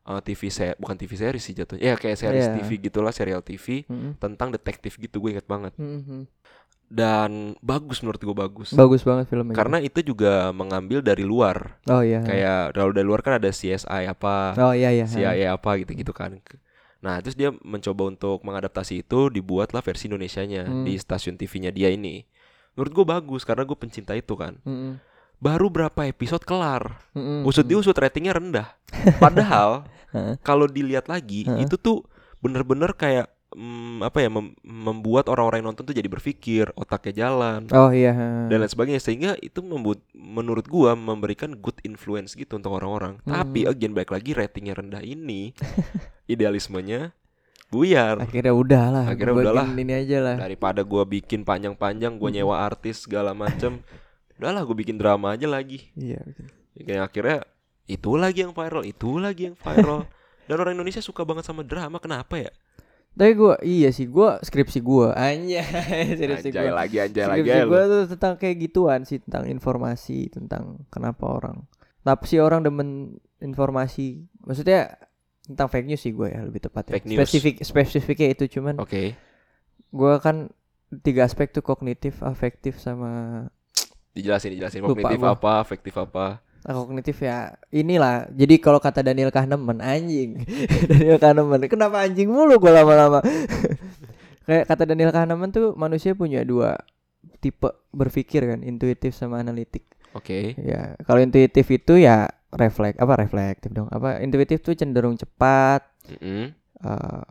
[0.09, 1.83] uh, TV seri bukan TV series sih jatuhnya.
[1.83, 2.53] Ya kayak series Iya.
[2.57, 4.17] TV gitulah serial TV Hmm.
[4.17, 5.71] tentang detektif gitu gue inget banget.
[5.75, 6.23] Hmm, hmm.
[6.89, 8.73] dan bagus menurut gue bagus.
[8.73, 9.53] Bagus banget filmnya.
[9.53, 11.77] Karena itu juga mengambil dari luar.
[11.85, 12.17] Oh iya.
[12.19, 15.05] Kayak kalau dari luar kan ada CSI apa oh iya iya.
[15.05, 16.41] CIA apa gitu gitu kan.
[16.99, 20.81] Nah terus dia mencoba untuk mengadaptasi itu dibuatlah versi Indonesianya Hmm.
[20.81, 22.25] di stasiun TV-nya dia ini.
[22.73, 24.57] Menurut gue bagus karena gue pencinta itu kan.
[24.65, 24.97] Hmm,
[25.37, 27.05] baru berapa episode kelar.
[27.13, 28.67] Hmm, hmm, usut diusut ratingnya rendah.
[29.21, 29.85] Padahal
[30.39, 31.63] Kalau dilihat lagi Heeh.
[31.63, 32.05] itu tuh
[32.39, 37.67] bener-bener kayak mm, apa ya mem- membuat orang-orang yang nonton tuh jadi berpikir otaknya jalan
[37.69, 38.13] oh iya
[38.47, 43.17] dan lain sebagainya sehingga itu membuat menurut gua memberikan good influence gitu untuk orang-orang.
[43.23, 43.33] Hmm.
[43.33, 45.51] Tapi again baik lagi ratingnya rendah ini
[46.31, 47.11] idealismenya
[47.69, 48.17] buyar.
[48.17, 49.65] akhirnya udah lah Akhirnya gua udahlah.
[49.69, 53.81] ini aja lah Daripada gua bikin panjang-panjang, gua nyewa artis segala macem
[54.39, 55.91] Udahlah gue bikin drama aja lagi.
[55.99, 56.23] iya.
[56.71, 57.37] Ya, Kayak akhirnya
[57.89, 60.05] itu lagi yang viral, itu lagi yang viral.
[60.47, 62.53] Dan orang Indonesia suka banget sama drama, kenapa ya?
[63.19, 65.59] tapi gua iya sih gua skripsi gua anjay
[66.21, 67.41] skripsi gua lagi, anjay lagi.
[67.41, 67.89] skripsi gua lu.
[67.91, 71.65] tuh tentang kayak gituan sih tentang informasi tentang kenapa orang
[72.05, 74.95] kenapa sih orang demen informasi maksudnya
[75.43, 77.17] tentang fake news sih gue ya lebih tepatnya Fake news.
[77.25, 79.17] spesifik spesifiknya itu cuman Oke,
[79.89, 80.53] gua kan
[81.01, 83.43] tiga aspek tuh kognitif afektif sama
[84.13, 84.85] dijelasin, dijelasin.
[84.85, 86.41] Kognitif apa, afektif apa.
[86.65, 88.27] Kognitif ya inilah.
[88.35, 90.43] Jadi kalau kata Daniel Kahneman anjing.
[90.91, 93.23] Daniel Kahneman kenapa anjing mulu gue lama-lama?
[94.47, 96.75] Kayak kata Daniel Kahneman tuh manusia punya dua
[97.39, 99.87] tipe berpikir kan intuitif sama analitik.
[100.17, 103.87] Oke, ya kalau intuitif itu ya refleks apa reflektif dong?
[103.93, 105.85] Apa intuitif tuh cenderung cepat.
[106.09, 106.49] Mm-mm.
[106.81, 107.23] eh,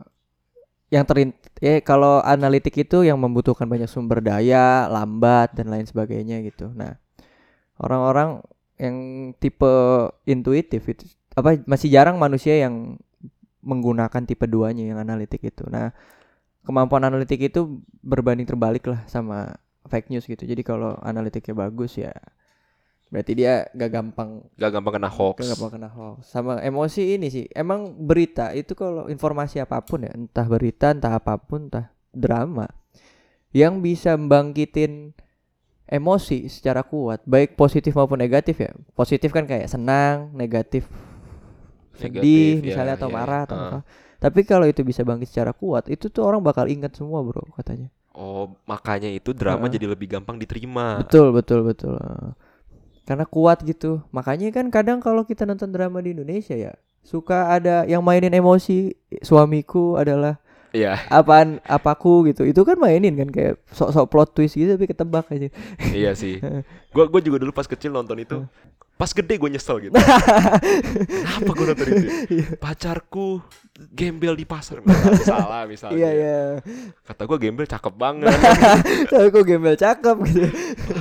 [0.89, 6.41] yang terin ya kalau analitik itu yang membutuhkan banyak sumber daya lambat dan lain sebagainya
[6.41, 6.71] gitu.
[6.73, 6.97] Nah
[7.77, 8.41] orang-orang
[8.79, 8.95] yang
[9.37, 9.73] tipe
[10.23, 11.03] intuitif itu
[11.35, 12.95] apa masih jarang manusia yang
[13.59, 15.91] menggunakan tipe duanya yang analitik itu nah
[16.63, 19.59] kemampuan analitik itu berbanding terbalik lah sama
[19.91, 22.15] fake news gitu jadi kalau analitiknya bagus ya
[23.09, 25.41] berarti dia gak gampang Gak gampang kena hoax.
[25.41, 26.29] Gak gampang kena hoax.
[26.29, 27.49] Sama emosi ini sih.
[27.57, 32.69] Emang berita itu kalau informasi apa pun ya, entah berita, entah apa pun, entah drama
[33.49, 35.17] yang bisa membangkitin
[35.89, 38.71] emosi secara kuat, baik positif maupun negatif ya.
[38.93, 40.85] Positif kan kayak senang, negatif
[41.99, 43.45] sedih Negatif, ya, misalnya atau ya, marah ya.
[43.49, 43.63] atau Ah.
[43.67, 43.79] apa.
[44.19, 47.87] Tapi kalau itu bisa bangkit secara kuat, itu tuh orang bakal ingat semua, Bro, katanya.
[48.11, 49.79] Oh, makanya itu drama Heeh.
[49.79, 50.99] jadi lebih gampang diterima.
[51.03, 51.95] Betul, betul, betul.
[53.07, 54.03] Karena kuat gitu.
[54.11, 58.91] Makanya kan kadang kalau kita nonton drama di Indonesia ya, suka ada yang mainin emosi
[59.23, 60.35] suamiku adalah
[60.69, 62.45] Iya, apaan apaku gitu.
[62.45, 65.49] Itu kan mainin kan kayak sok-sok plot twist gitu tapi ketebak aja.
[65.91, 66.37] iya sih.
[66.95, 68.45] Gua gua juga dulu pas kecil nonton itu.
[68.99, 69.95] Pas gede gue nyesel gitu.
[71.23, 72.07] Kenapa gue nonton itu?
[72.59, 73.39] Pacarku
[73.95, 74.83] gembel di pasar.
[74.83, 75.95] Misalnya, salah misalnya.
[75.95, 76.39] Iya, iya.
[77.07, 78.27] Kata gue gembel cakep banget.
[79.15, 80.51] Tapi kok gembel cakep gitu.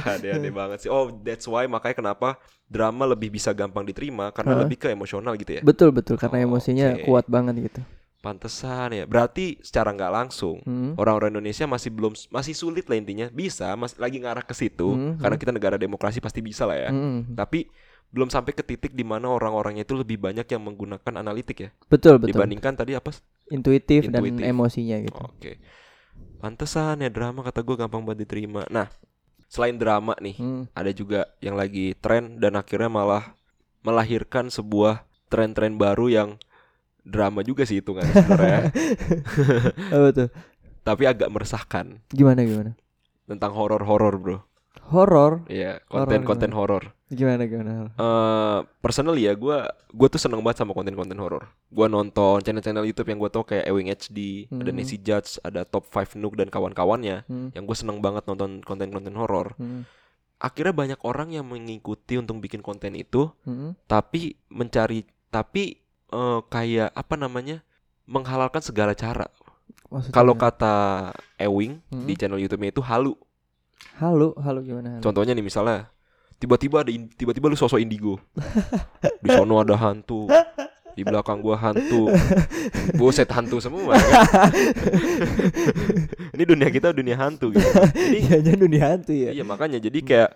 [0.06, 0.90] Aneh-aneh banget sih.
[0.94, 2.38] Oh, that's why makanya kenapa
[2.70, 4.60] drama lebih bisa gampang diterima karena Hah?
[4.62, 5.62] lebih ke emosional gitu ya.
[5.66, 7.02] Betul, betul karena Oh, emosinya oke.
[7.02, 7.80] kuat banget gitu.
[8.18, 9.04] Pantesan ya.
[9.06, 10.98] Berarti secara nggak langsung Hmm.
[10.98, 13.26] orang-orang Indonesia masih belum masih sulit lah intinya.
[13.28, 16.90] Bisa, masih lagi ngarah ke situ Hmm, karena kita negara demokrasi pasti bisa lah ya.
[16.90, 17.32] Hmm.
[17.32, 17.70] Tapi
[18.08, 22.16] belum sampai ke titik di mana orang-orangnya itu lebih banyak yang menggunakan analitik ya Betul,
[22.16, 22.34] betul.
[22.34, 23.12] dibandingkan tadi apa?
[23.48, 24.40] Intuitif, Intuitif.
[24.40, 25.20] dan emosinya gitu.
[25.20, 25.60] Oke.
[26.38, 28.64] Pantesan ya drama kata gue gampang banget diterima.
[28.68, 28.88] Nah,
[29.46, 30.64] selain drama nih, Hmm.
[30.72, 33.34] ada juga yang lagi tren dan akhirnya malah
[33.82, 36.28] melahirkan sebuah tren-tren baru yang
[37.08, 38.68] drama juga sih itu kan sebenarnya,
[39.94, 40.28] Apa tuh?
[40.80, 42.72] tapi agak meresahkan Gimana gimana?
[43.24, 44.38] tentang horor-horor, Bro.
[44.88, 45.44] Horor?
[45.48, 46.96] Iya, konten-konten horor.
[47.08, 47.92] Gimana gimana?
[47.92, 51.44] Eh, personally ya, gue gue tuh seneng banget sama konten-konten horor.
[51.68, 54.18] Gue nonton channel-channel YouTube yang gue tau kayak Ewing HD,
[54.50, 54.76] ada Hmm.
[54.76, 57.24] Nancy Judge, ada Top 5 Nook dan kawan-kawannya.
[57.24, 57.52] Hmm.
[57.52, 59.52] Yang gue seneng banget nonton konten-konten horor.
[59.56, 59.84] Hmm.
[60.38, 63.76] Akhirnya banyak orang yang mengikuti untuk bikin konten itu, Hmm.
[63.84, 67.60] tapi mencari, tapi eh, kayak apa namanya,
[68.04, 69.28] menghalalkan segala cara.
[70.12, 72.04] Kalau kata Ewing Hmm.
[72.04, 73.16] di channel YouTube-nya itu halu.
[73.96, 74.98] Halu, halu gimana?
[74.98, 75.02] Halu?
[75.02, 75.88] Contohnya nih misalnya
[76.36, 78.20] tiba-tiba ada tiba-tiba lu sosok indigo.
[79.24, 80.28] Di sono ada hantu.
[80.92, 82.10] Di belakang gua hantu.
[82.94, 83.94] Buset hantu semua.
[83.96, 84.50] kan?
[86.34, 87.64] Ini dunia kita dunia hantu gitu.
[87.64, 89.30] Jadi Iya, jadi dunia hantu ya.
[89.32, 90.30] iya makanya jadi kayak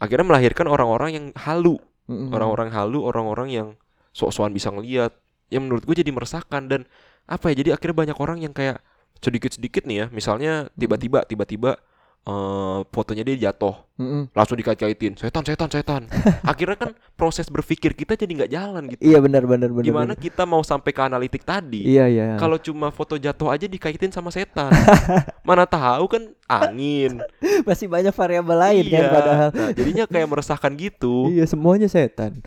[0.00, 1.76] akhirnya melahirkan orang-orang yang halu,
[2.08, 2.32] Mm-mm.
[2.32, 3.68] orang-orang halu, orang-orang yang
[4.10, 5.12] sok-sokan bisa ngeliat.
[5.50, 6.86] Yang menurut gue jadi meresahkan dan
[7.24, 7.62] apa ya?
[7.62, 8.78] Jadi akhirnya banyak orang yang kayak
[9.18, 11.76] sedikit-sedikit nih ya, misalnya tiba-tiba tiba-tiba
[12.22, 14.32] eh, fotonya dia jatuh Mm-mm.
[14.32, 16.02] langsung dikait-kaitin setan setan setan
[16.50, 19.84] akhirnya kan proses berpikir kita jadi nggak jalan gitu Iya benar benar benar.
[19.84, 20.20] gimana benar.
[20.20, 22.24] kita mau sampai ke analitik tadi Iya iya.
[22.36, 24.68] kalau cuma foto jatuh aja dikaitin sama setan
[25.48, 27.20] mana tahu kan angin
[27.64, 29.48] masih banyak variabel lain kan iya padahal.
[29.52, 32.40] nah, jadinya kayak meresahkan gitu Iya semuanya setan.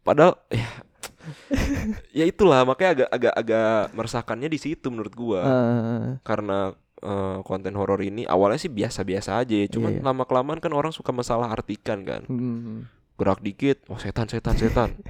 [0.00, 0.68] Padahal ya,
[2.10, 7.76] ya itulah makanya agak agak agak meresahkannya di situ menurut gua Eh, karena eh, konten
[7.76, 9.68] horor ini awalnya sih biasa-biasa aja ya.
[9.68, 10.06] cuman Iya, iya.
[10.06, 12.88] lama kelamaan kan orang suka masalah artikan kan hmm.
[13.16, 14.90] gerak dikit oh setan setan setan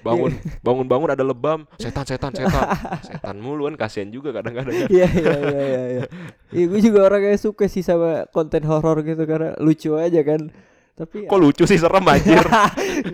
[0.00, 2.68] bangun bangun bangun ada lebam setan setan setan
[3.00, 4.72] setan mulu kan kasihan juga kadang-kadang.
[4.92, 5.82] Iya iya iya iya.
[5.88, 6.04] Iya,
[6.52, 10.52] Iya, gue juga orang yang suka sih sama konten horor gitu karena lucu aja kan.
[10.94, 12.38] Tapi kok lucu sih serem anjir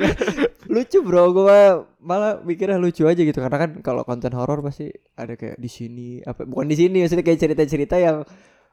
[0.74, 1.58] lucu bro, gue
[1.98, 6.08] malah mikirnya lucu aja gitu karena kan kalau konten horor pasti ada kayak di sini
[6.22, 8.22] apa bukan di sini maksudnya kayak cerita-cerita yang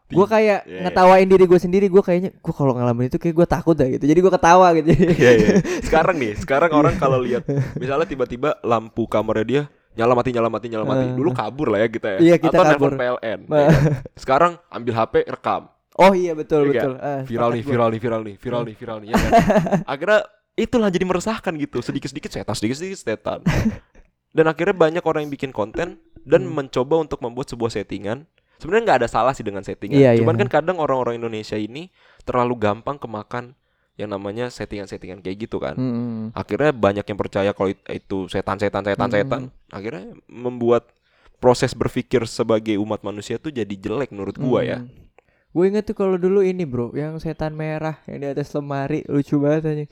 [0.08, 0.82] gue kayak Iya, iya.
[0.88, 4.08] ngetawain diri gue sendiri gue kayaknya gue kalau ngalamin itu kayak gue takut dah gitu
[4.08, 5.50] jadi gue ketawa gitu Iya iya.
[5.88, 7.44] Sekarang nih, sekarang orang kalau lihat
[7.76, 9.62] misalnya tiba-tiba lampu kamarnya dia
[9.98, 11.06] nyala mati nyala mati nyala mati.
[11.10, 11.16] Eh.
[11.18, 12.20] Dulu kabur lah ya kita ya.
[12.22, 12.92] Iya, kita Atau kabur.
[12.94, 13.40] nelpon PLN.
[13.50, 13.58] Nah.
[13.58, 13.74] ya kan?
[14.14, 15.62] Sekarang ambil HP rekam.
[15.98, 18.98] Oh iya betul Iya, betul Ah, Viral nih, viral nih, viral nih, viral nih, viral
[19.02, 19.08] nih.
[19.08, 19.32] Ya kan?
[19.94, 20.20] Akhirnya
[20.54, 21.82] itulah jadi meresahkan gitu.
[21.82, 23.40] Sedikit-sedikit setan, sedikit-sedikit setan.
[24.38, 26.54] Dan akhirnya banyak orang yang bikin konten dan Hmm.
[26.54, 28.28] mencoba untuk membuat sebuah settingan.
[28.58, 29.98] Sebenarnya nggak ada salah sih dengan settingan.
[29.98, 30.42] Iya, Cuman iya.
[30.46, 31.90] kan kadang orang-orang Indonesia ini
[32.22, 33.56] terlalu gampang kemakan
[33.96, 35.74] yang namanya settingan-settingan kayak gitu kan.
[35.74, 36.24] Hmm.
[36.34, 39.16] Akhirnya banyak yang percaya kalau it- itu setan-setan setan Hmm.
[39.16, 39.42] setan.
[39.70, 40.92] Akhirnya membuat
[41.38, 44.80] proses berpikir sebagai umat manusia tuh jadi jelek menurut gua ya.
[45.56, 49.40] Gue inget tuh kalau dulu ini bro, yang setan merah yang di atas lemari lucu
[49.40, 49.86] banget aja.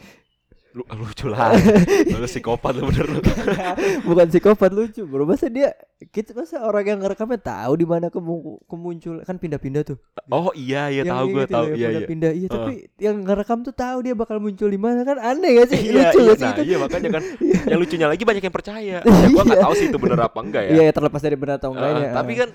[0.75, 1.55] Lu, lucu lah.
[2.19, 3.19] lu psikopat lu bener lu.
[4.11, 5.71] Bukan psikopat lucu bro, masa dia
[6.11, 9.97] kita masa orang yang ngerekamnya tahu di mana kemu kemuncul kan pindah-pindah tuh.
[10.27, 12.31] Oh iya iya Yang tahu gue gitu tahu loh, yang iya iya.
[12.35, 15.79] Iya, tapi yang ngerekam tuh tahu dia bakal muncul di mana kan aneh gak sih?
[15.79, 16.61] Iya, lucu iya, gak sih nah, itu?
[16.67, 17.23] iya makanya kan
[17.71, 18.97] yang lucunya lagi banyak yang percaya.
[18.99, 20.71] Ya gua nggak tahu sih itu bener apa enggak ya.
[20.75, 22.11] Iya, terlepas dari benar atau enggaknya.
[22.11, 22.49] tapi kan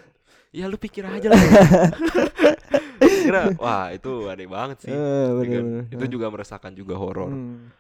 [0.52, 1.40] ya lu pikir aja lah.
[3.30, 4.90] Kira wah itu aneh banget sih.
[4.90, 5.34] Eh, Ya kan?
[5.38, 5.84] bener-bener.
[5.88, 7.30] Itu juga meresahkan juga horor.
[7.30, 7.70] Hmm.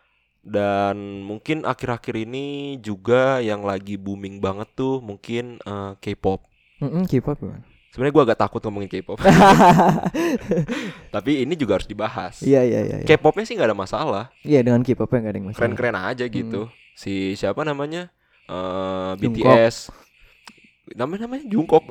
[0.40, 2.46] Dan mungkin akhir-akhir ini
[2.78, 6.46] juga yang lagi booming banget tuh mungkin eh, K-pop.
[6.78, 7.66] Mm-mm, K-pop gimana?
[7.90, 9.18] Sebenarnya gua agak takut ngomongin K-pop.
[11.14, 12.40] Tapi ini juga harus dibahas.
[12.40, 12.96] Iya iya iya.
[13.02, 14.24] Iya, K-popnya sih nggak ada masalah.
[14.40, 15.58] Iya, dengan K-pop enggak ada masalah.
[15.58, 16.70] keren-keren aja gitu.
[16.94, 18.08] Si siapa namanya?
[18.46, 19.44] Eh Jungkook.
[19.44, 19.76] BTS.
[20.90, 21.84] Namanya namanya Jungkook.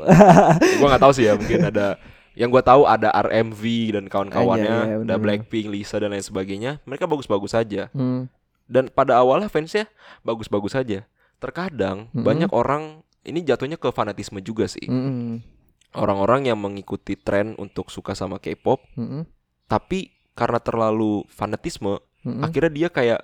[0.79, 1.95] gua nggak tahu sih ya, mungkin ada
[2.39, 3.61] yang gua tahu ada RMV
[3.99, 5.19] dan kawan-kawannya, Ah, iya, iya, ada.
[5.19, 6.79] Blackpink, Lisa dan lain sebagainya.
[6.87, 7.91] Mereka bagus-bagus saja.
[7.91, 8.31] Hmm.
[8.63, 9.91] Dan pada awalnya fansnya
[10.23, 11.03] bagus-bagus saja.
[11.43, 12.23] Terkadang Mm-mm.
[12.23, 14.87] banyak orang ini jatuhnya ke fanatisme juga sih.
[14.87, 15.43] Mm-mm.
[15.91, 19.25] Orang-orang yang mengikuti tren untuk suka sama K-pop, Mm-mm.
[19.65, 22.45] tapi karena terlalu fanatisme, Mm-mm.
[22.45, 23.21] akhirnya dia kayak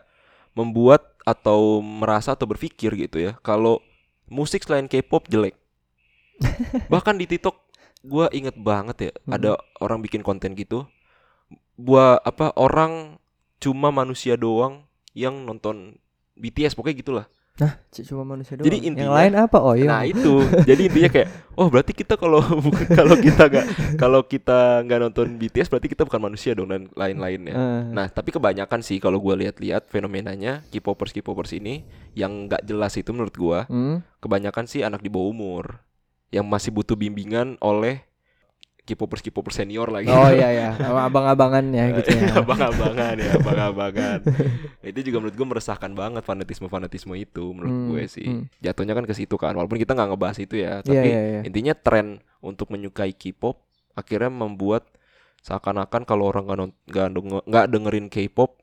[0.57, 3.81] membuat atau merasa atau berpikir gitu ya kalau
[4.29, 5.57] musik selain K-pop jelek
[6.93, 7.64] bahkan di TikTok
[8.05, 9.31] gua inget banget ya Mhm.
[9.31, 10.85] ada orang bikin konten gitu
[11.75, 13.19] buat apa orang
[13.57, 15.97] cuma manusia doang yang nonton
[16.35, 17.27] BTS pokoknya gitulah
[17.87, 18.67] C- cuma manusia doang.
[18.67, 19.57] Jadi yang intinya- lain apa?
[19.57, 19.87] Oh iya.
[19.87, 23.65] nah itu jadi intinya kayak oh berarti kita kalau bukan kalau kita nggak
[23.95, 28.29] kalau kita nggak nonton BTS berarti kita bukan manusia dong dan lain-lainnya Eh, Nah, tapi
[28.29, 33.63] kebanyakan sih kalau gue lihat-lihat fenomenanya K-popers K-popers ini yang nggak jelas itu menurut gua
[33.65, 34.19] hmm.
[34.19, 35.65] kebanyakan sih anak di bawah umur
[36.29, 38.01] yang masih butuh bimbingan oleh
[38.85, 40.05] K-popers K-popers senior lagi.
[40.13, 42.37] Oh iya ya, sama abang-abangannya gitu ya.
[42.45, 44.19] abang-abangan ya, abang-abangan.
[44.77, 48.29] Nah, itu juga menurut gue meresahkan banget fanatisme-fanatisme itu menurut Hmm, gue sih.
[48.29, 48.45] hmm.
[48.61, 49.57] Jatuhnya kan ke situ kan.
[49.57, 51.41] Walaupun kita nggak ngebahas itu Iya, ya, tapi iya, iya.
[51.41, 53.57] intinya tren untuk menyukai K-pop
[53.97, 54.85] akhirnya membuat
[55.41, 56.45] seakan-akan kalau orang
[56.85, 57.09] nggak
[57.41, 58.61] nggak dengerin K-pop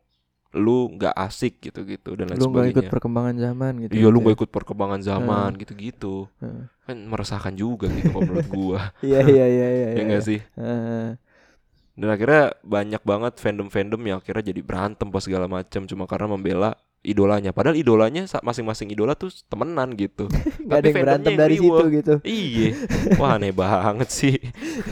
[0.52, 2.92] lu nggak asik gitu-gitu dan lain Lu nggak ikut sebagainya.
[2.92, 3.92] perkembangan zaman gitu.
[3.92, 4.38] Iya lu gitu nggak ya.
[4.40, 6.64] ikut perkembangan zaman gitu-gitu Heeh.
[6.82, 9.88] kan meresahkan juga gitu kalau menurut gua Iya iya iya iya.
[9.96, 11.16] ya nggak sih Heeh.
[11.92, 16.70] dan akhirnya banyak banget fandom-fandom yang akhirnya jadi berantem pas segala macam cuma karena membela
[17.02, 17.50] idolanya.
[17.50, 20.30] Padahal idolanya masing-masing idola tuh temenan gitu.
[20.70, 22.14] Gak ada yang berantem yang dari situ gitu.
[22.22, 22.68] Iya.
[23.18, 24.36] Wah aneh banget sih.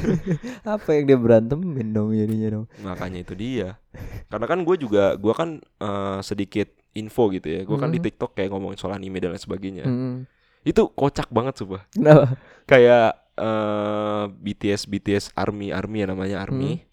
[0.66, 2.66] Apa yang dia berantemin dong jadinya dong.
[2.82, 3.78] Makanya itu dia.
[4.26, 7.62] Karena kan gue juga gue kan eh, sedikit info gitu ya.
[7.62, 8.06] Gue kan di Hmm.
[8.10, 9.84] TikTok kayak ngomongin soal anime dan lain sebagainya.
[9.86, 10.26] Hmm.
[10.66, 11.86] Itu kocak banget sumpah.
[11.94, 12.34] Kenapa?
[12.66, 16.89] Kayak eh, BTS BTS Army Army ya namanya Army.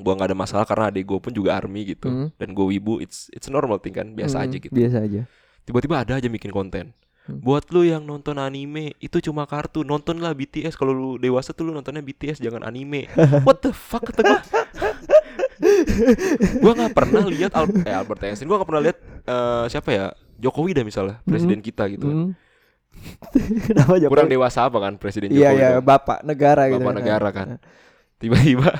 [0.00, 2.08] Gua nggak ada masalah karena adik gue pun juga Army gitu.
[2.08, 2.28] Hmm.
[2.34, 4.72] Dan gue wibu it's it's normal thing kan biasa Hmm, aja gitu.
[4.72, 5.20] Biasa aja.
[5.62, 6.90] Tiba-tiba ada aja bikin konten.
[7.24, 7.36] Hmm.
[7.38, 10.74] Buat lu yang nonton anime itu cuma kartun, nontonlah BTS.
[10.74, 13.06] Kalau lu dewasa tuh lu nontonnya BTS jangan anime.
[13.46, 14.40] What the fuck kata gua.
[16.62, 18.48] gua nggak pernah lihat Al eh, Albert Einstein.
[18.48, 20.04] Gua nggak pernah lihat eh, siapa ya
[20.40, 22.08] Jokowi dah misalnya presiden kita gitu.
[22.08, 22.30] Hmm.
[23.68, 24.10] Kenapa Jokowi?
[24.10, 25.60] Kurang dewasa apa kan presiden Iya Jokowi?
[25.60, 25.84] iya tuh?
[25.84, 26.80] bapak negara gitu.
[26.80, 27.46] Bapak negara kan.
[28.16, 28.70] Tiba-tiba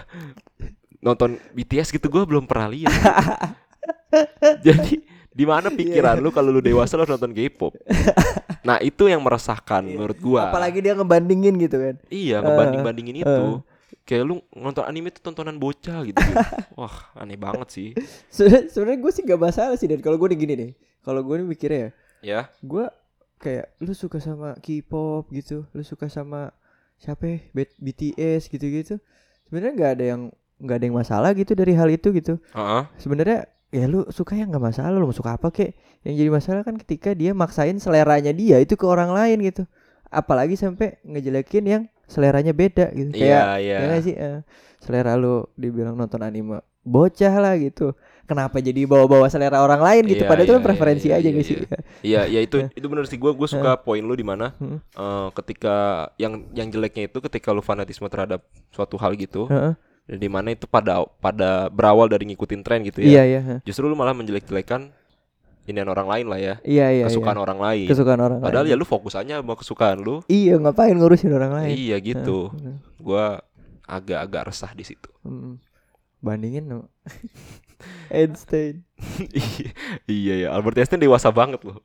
[1.00, 2.92] nonton BTS gitu gua belum pernah lihat.
[4.66, 7.74] Jadi di mana pikiran lu kalau lu dewasa lu nonton K-pop?
[8.60, 10.52] Nah, itu yang meresahkan menurut gua.
[10.52, 11.96] Apalagi dia ngebandingin gitu kan.
[12.12, 13.24] Iya, ngebanding-bandingin itu.
[13.24, 13.56] eh.
[14.04, 16.20] Kayak lu nonton anime itu tontonan bocah gitu.
[16.78, 17.88] Wah, aneh banget sih.
[18.28, 20.70] Sebenarnya gue sih gak masalah sih dan kalau gue nih gini nih.
[21.00, 22.40] Kalau gue nih mikirnya ya, Ya.
[22.60, 22.84] gue
[23.40, 26.52] kayak lu suka sama K-pop gitu, lu suka sama
[27.00, 27.38] siapa ya?
[27.80, 29.00] BTS gitu-gitu.
[29.48, 30.22] Sebenarnya nggak ada yang
[30.60, 32.36] nggak ada yang masalah gitu dari hal itu gitu.
[32.52, 32.82] Heeh.
[33.00, 35.74] Sebenarnya ya lu suka ya nggak masalah lu mau suka apa kek.
[36.04, 39.64] Yang jadi masalah kan ketika dia maksain seleranya dia itu ke orang lain gitu.
[40.12, 43.16] Apalagi sampai ngejelekin yang seleranya beda gitu.
[43.16, 43.76] Kayak Iya, iya.
[43.80, 44.40] Ya nggak sih Eh,
[44.80, 47.92] selera lu dibilang nonton anime bocah lah gitu.
[48.24, 50.22] Kenapa jadi bawa-bawa selera orang lain gitu?
[50.22, 51.56] Iya, Padahal itu kan iya, preferensi iya, aja iya, gak sih?
[52.00, 56.08] Iya, ya itu itu bener sih gua gua suka poin lu di mana eh, ketika
[56.14, 59.50] yang yang jeleknya itu ketika lu fanatisme terhadap suatu hal gitu.
[59.50, 59.74] Heeh.
[59.74, 63.22] Dan di mana itu pada pada berawal dari ngikutin tren gitu Iya ya.
[63.22, 63.40] iya.
[63.46, 63.60] heeh.
[63.62, 64.90] Justru lu malah menjelek-jelekan
[65.70, 66.54] inian orang lain lah ya.
[66.66, 67.04] Iya iya.
[67.06, 67.44] kesukaan iya.
[67.46, 67.86] orang lain.
[67.86, 68.74] Kesukaan orang Padahal lain.
[68.74, 70.26] ya lu fokus aja sama kesukaan lu.
[70.26, 71.70] Iya ngapain ngurusin orang lain?
[71.78, 72.50] Iya gitu.
[72.50, 72.76] Heeh.
[72.98, 73.38] Gua
[73.86, 75.10] agak-agak resah di situ.
[75.22, 75.62] Mm.
[76.20, 76.90] Bandingin no.
[78.12, 78.84] Einstein.
[80.10, 81.80] iya ya, Albert Einstein dewasa banget loh.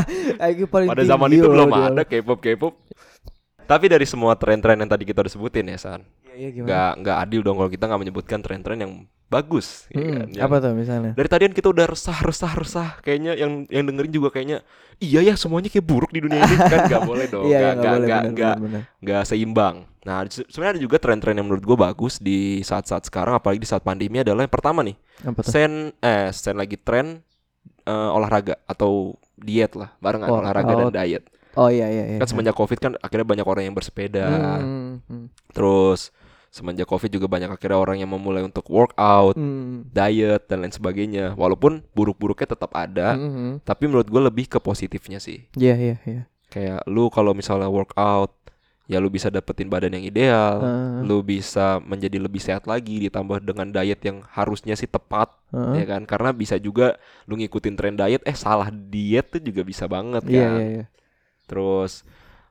[0.88, 2.74] Pada zaman itu belum ada K-pop K-pop.
[3.68, 6.00] Tapi dari semua tren-tren yang tadi kita udah sebutin ya San,
[6.38, 6.66] Iya, iya gimana?
[6.70, 8.92] nggak nggak adil dong kalau kita nggak menyebutkan tren-tren yang
[9.28, 9.84] bagus.
[9.90, 10.26] ya Hmm, kan?
[10.30, 11.12] Yang- apa tuh misalnya?
[11.12, 14.62] Dari tadian kita udah resah resah resah, kayaknya yang yang dengerin juga kayaknya
[14.96, 18.22] iya ya semuanya kayak buruk di dunia ini kan nggak boleh dong, Iya, iya, nggak
[18.32, 18.54] nggak
[19.02, 19.84] nggak seimbang.
[20.00, 23.68] Nah se- sebenarnya ada juga tren-tren yang menurut gue bagus di saat-saat sekarang, apalagi di
[23.68, 25.50] saat pandemi adalah yang pertama nih, Apa tuh?
[25.50, 27.20] sen eh sen lagi tren
[27.84, 30.78] eh, olahraga atau diet lah, barengan Oh, olahraga oh.
[30.88, 31.24] dan diet.
[31.52, 32.18] Oh iya iya iya.
[32.22, 34.24] Kan semenjak covid kan akhirnya banyak orang yang bersepeda,
[34.62, 36.14] Hmm, hmm, terus
[36.48, 39.92] semenjak covid juga banyak akhirnya orang yang memulai untuk workout, hmm.
[39.92, 41.36] diet dan lain sebagainya.
[41.36, 43.52] Walaupun buruk-buruknya tetap ada, Hmm, hmm.
[43.62, 45.44] tapi menurut gue lebih ke positifnya sih.
[45.54, 46.22] Iya iya iya.
[46.48, 48.32] Kayak lu kalau misalnya workout,
[48.88, 51.04] ya lu bisa dapetin badan yang ideal, Heeh.
[51.04, 55.84] lu bisa menjadi lebih sehat lagi ditambah dengan diet yang harusnya sih tepat, Heeh.
[55.84, 56.08] ya kan?
[56.08, 56.96] Karena bisa juga
[57.28, 60.32] lu ngikutin tren diet, eh salah diet tuh juga bisa banget kan.
[60.32, 60.84] Iya iya iya.
[61.44, 62.08] Terus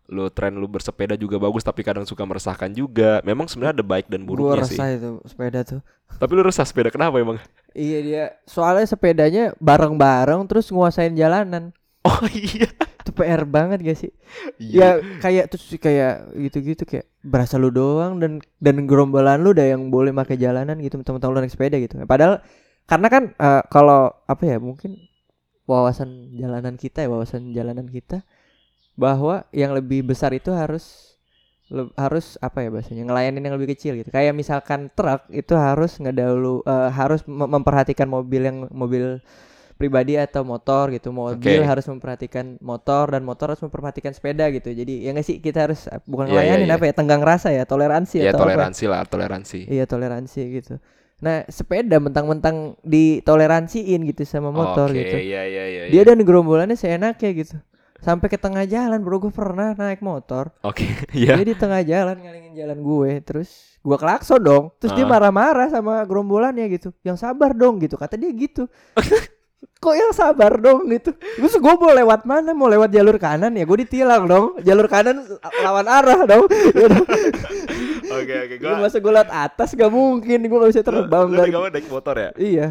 [0.08, 3.20] lu tren lu bersepeda juga bagus tapi kadang suka meresahkan juga.
[3.28, 4.80] Memang sebenarnya ada baik dan Gua buruknya sih.
[4.80, 5.82] resah itu sepeda tuh.
[6.18, 7.38] Tapi lu resah sepeda kenapa emang?
[7.76, 11.76] Iya dia soalnya sepedanya bareng-bareng terus nguasain jalanan.
[12.08, 12.72] Oh iya.
[13.04, 14.12] Itu PR banget gak sih?
[14.60, 15.04] Iya.
[15.04, 19.92] Ya kayak terus kayak gitu-gitu kayak berasa lu doang dan dan gerombolan lu udah yang
[19.92, 22.00] boleh pakai jalanan gitu teman-teman lu naik sepeda gitu.
[22.08, 22.40] Padahal
[22.88, 24.96] karena kan eh, kalau apa ya mungkin
[25.68, 28.24] wawasan jalanan kita ya wawasan jalanan kita
[28.98, 31.16] bahwa yang lebih besar itu harus
[31.70, 36.00] le- harus apa ya bahasanya ngelayanin yang lebih kecil gitu kayak misalkan truk itu harus
[36.02, 39.22] ngedahulu eh, harus mem- memperhatikan mobil yang mobil
[39.78, 41.70] pribadi atau motor gitu mobil Oke.
[41.70, 45.86] harus memperhatikan motor dan motor harus memperhatikan sepeda gitu jadi ya nggak sih kita harus
[45.86, 46.76] eh, bukan Iya, iya, ngelayanin iya.
[46.82, 49.60] apa ya tenggang rasa ya toleransi Ya atau apa toleransi lah, toleransi.
[49.70, 50.74] iya toleransi gitu
[51.18, 55.82] nah sepeda mentang-mentang ditoleransiin gitu sama motor Oke, gitu iya iya iya.
[55.90, 56.08] dia iya.
[56.10, 57.58] dan gerombolannya seenaknya gitu
[58.00, 60.54] sampai ke tengah jalan bro gue pernah naik motor.
[60.62, 61.34] Oke, iya.
[61.36, 64.66] dia di tengah jalan ngalingin jalan gue terus gue klakson dong.
[64.78, 65.12] Terus dia Ah.
[65.12, 66.92] marah-marah sama gerombolannya gitu.
[67.02, 67.96] Yang sabar dong gitu.
[67.96, 68.68] Kata dia gitu.
[69.78, 70.90] Kok yang sabar dong?
[70.90, 71.14] gitu.
[71.14, 72.54] Terus gue mau lewat mana?
[72.54, 73.66] Mau lewat jalur kanan ya?
[73.66, 74.58] Gue ditilang dong.
[74.62, 75.22] Jalur kanan
[75.62, 76.46] lawan arah dong.
[76.78, 77.06] Ya dong.
[78.10, 81.36] Oke oke, Lu gua masa gue lewat atas gak mungkin gue gak bisa terbang Lu
[81.36, 82.30] dari kamu naik motor ya?
[82.36, 82.68] iya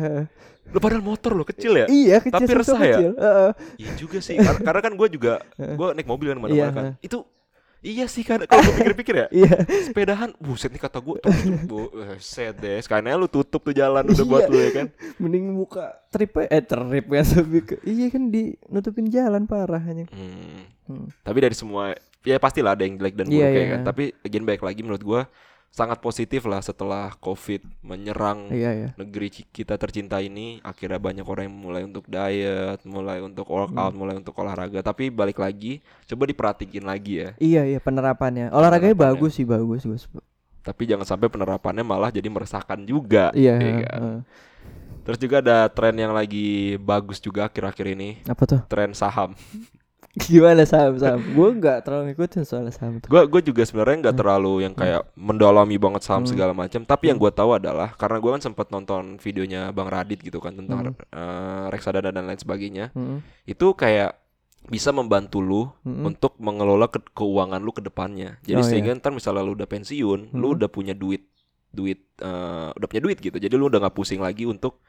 [0.67, 1.87] Lu padahal motor lo kecil ya?
[1.87, 2.97] iya kecil Tapi resah ya?
[2.97, 3.51] kecil Heeh.
[3.77, 4.35] Iya juga sih.
[4.37, 6.85] Kar- Karena kan gue juga gue naik mobil kan mana-mana Iya, kan.
[7.01, 7.19] Itu
[7.79, 9.63] Iya sih kan kalau gue pikir-pikir ya Iya.
[9.85, 11.23] Sepedahan Buset nih kata gue
[11.65, 14.51] Buset deh Sekalian aja lu tutup tuh jalan Udah buat Iya.
[14.51, 14.87] lu ya kan
[15.23, 17.23] Mending buka trip eh trip ya
[17.85, 20.09] iya kan di nutupin jalan parah hanya.
[20.09, 20.65] Hmm.
[20.87, 21.07] Hmm.
[21.21, 21.93] Tapi dari semua
[22.27, 23.71] ya pastilah ada yang jelek dan buruk Iya, ya iya.
[23.71, 23.81] kan.
[23.85, 25.23] Tapi again baik lagi menurut gua
[25.69, 28.89] sangat positif lah setelah Covid menyerang Iya ya.
[28.97, 33.99] negeri kita tercinta ini akhirnya banyak orang yang mulai untuk diet, mulai untuk workout, Hmm.
[33.99, 34.81] mulai untuk olahraga.
[34.81, 37.31] Tapi balik lagi coba diperhatiin lagi ya.
[37.37, 38.51] Iya iya penerapannya.
[38.51, 39.21] Olahraganya Penerapannya.
[39.21, 40.05] bagus sih bagus bagus.
[40.61, 43.31] Tapi jangan sampai penerapannya malah jadi meresahkan juga.
[43.31, 43.55] Iya.
[43.55, 44.01] ya kan?
[44.01, 44.21] heeh.
[45.05, 48.61] Terus juga ada tren yang lagi bagus juga akhir-akhir ini, Apa tuh?
[48.67, 49.39] tren saham.
[50.17, 51.21] Gimana saham saham?
[51.21, 53.05] gue nggak terlalu ngikutin soal saham.
[53.05, 56.33] Gue gue juga sebenarnya nggak terlalu yang kayak mendalami banget saham Hmm.
[56.33, 56.81] segala macam.
[56.83, 60.57] Tapi yang gue tahu adalah karena gue kan sempat nonton videonya Bang Radit gitu kan
[60.57, 60.97] tentang Hmm.
[60.97, 62.97] eh, reksadana dan lain sebagainya.
[62.97, 63.21] Hmm.
[63.45, 64.17] Itu kayak
[64.67, 66.09] bisa membantu lu Hmm.
[66.09, 68.41] untuk mengelola ke- keuangan lu ke depannya.
[68.43, 68.71] Jadi Oh, iya.
[68.73, 70.57] sehingga ntar misalnya lu udah pensiun, lu Hmm.
[70.57, 71.29] udah punya duit
[71.71, 73.37] duit eh, udah punya duit gitu.
[73.37, 74.81] Jadi lu udah nggak pusing lagi untuk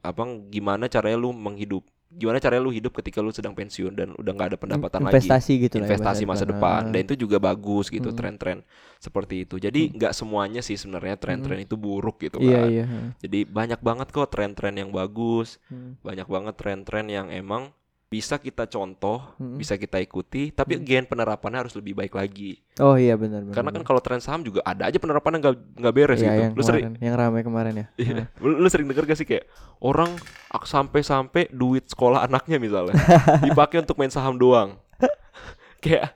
[0.00, 4.32] apa gimana caranya lu menghidup gimana caranya lu hidup ketika lu sedang pensiun dan udah
[4.32, 6.90] nggak ada pendapatan lagi Investasi gitu lah ya, investasi masa depan Ah.
[6.94, 8.16] dan itu juga bagus gitu Hmm.
[8.16, 8.58] tren-tren
[8.96, 12.84] seperti itu jadi nggak semuanya sih sebenarnya tren-tren itu buruk gitu kan Iya iya.
[12.86, 13.08] heeh.
[13.20, 15.98] jadi banyak banget kok tren-tren yang bagus Hmm.
[16.00, 17.74] banyak banget tren-tren yang emang
[18.14, 19.58] bisa kita contoh Hmm.
[19.58, 23.50] bisa kita ikuti tapi again penerapannya harus lebih baik lagi Oh iya benar benar.
[23.52, 26.52] karena kan kalau tren saham juga ada aja penerapannya nggak nggak beres Iya, gitu yang
[26.52, 27.86] lu sering kemarin, yang ramai kemarin ya.
[27.96, 28.22] Iya.
[28.38, 29.44] Lu, lu sering denger gak sih kayak
[29.80, 30.10] orang
[30.56, 32.94] sampai-sampai duit sekolah anaknya misalnya
[33.46, 34.78] dipakai untuk main saham doang.
[35.82, 36.14] kayak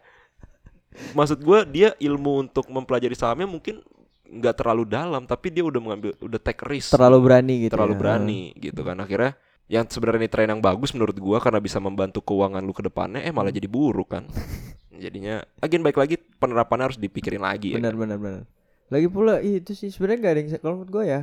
[1.13, 3.83] maksud gua dia ilmu untuk mempelajari sahamnya mungkin
[4.29, 7.73] nggak terlalu dalam tapi dia udah mengambil udah take risk Terlalu berani gitu.
[7.73, 7.99] terlalu ya.
[7.99, 9.33] berani gitu kan akhirnya
[9.69, 13.21] yang sebenarnya ini tren yang bagus menurut gua karena bisa membantu keuangan lu ke depannya
[13.21, 13.37] eh Hmm.
[13.37, 14.25] malah jadi buruk kan
[14.99, 18.01] jadinya again baik lagi penerapannya harus dipikirin lagi ya Benar kan?
[18.01, 18.43] benar benar.
[18.89, 21.23] Lagi pula itu sih sebenarnya gak ada yang kalau menurut gue ya.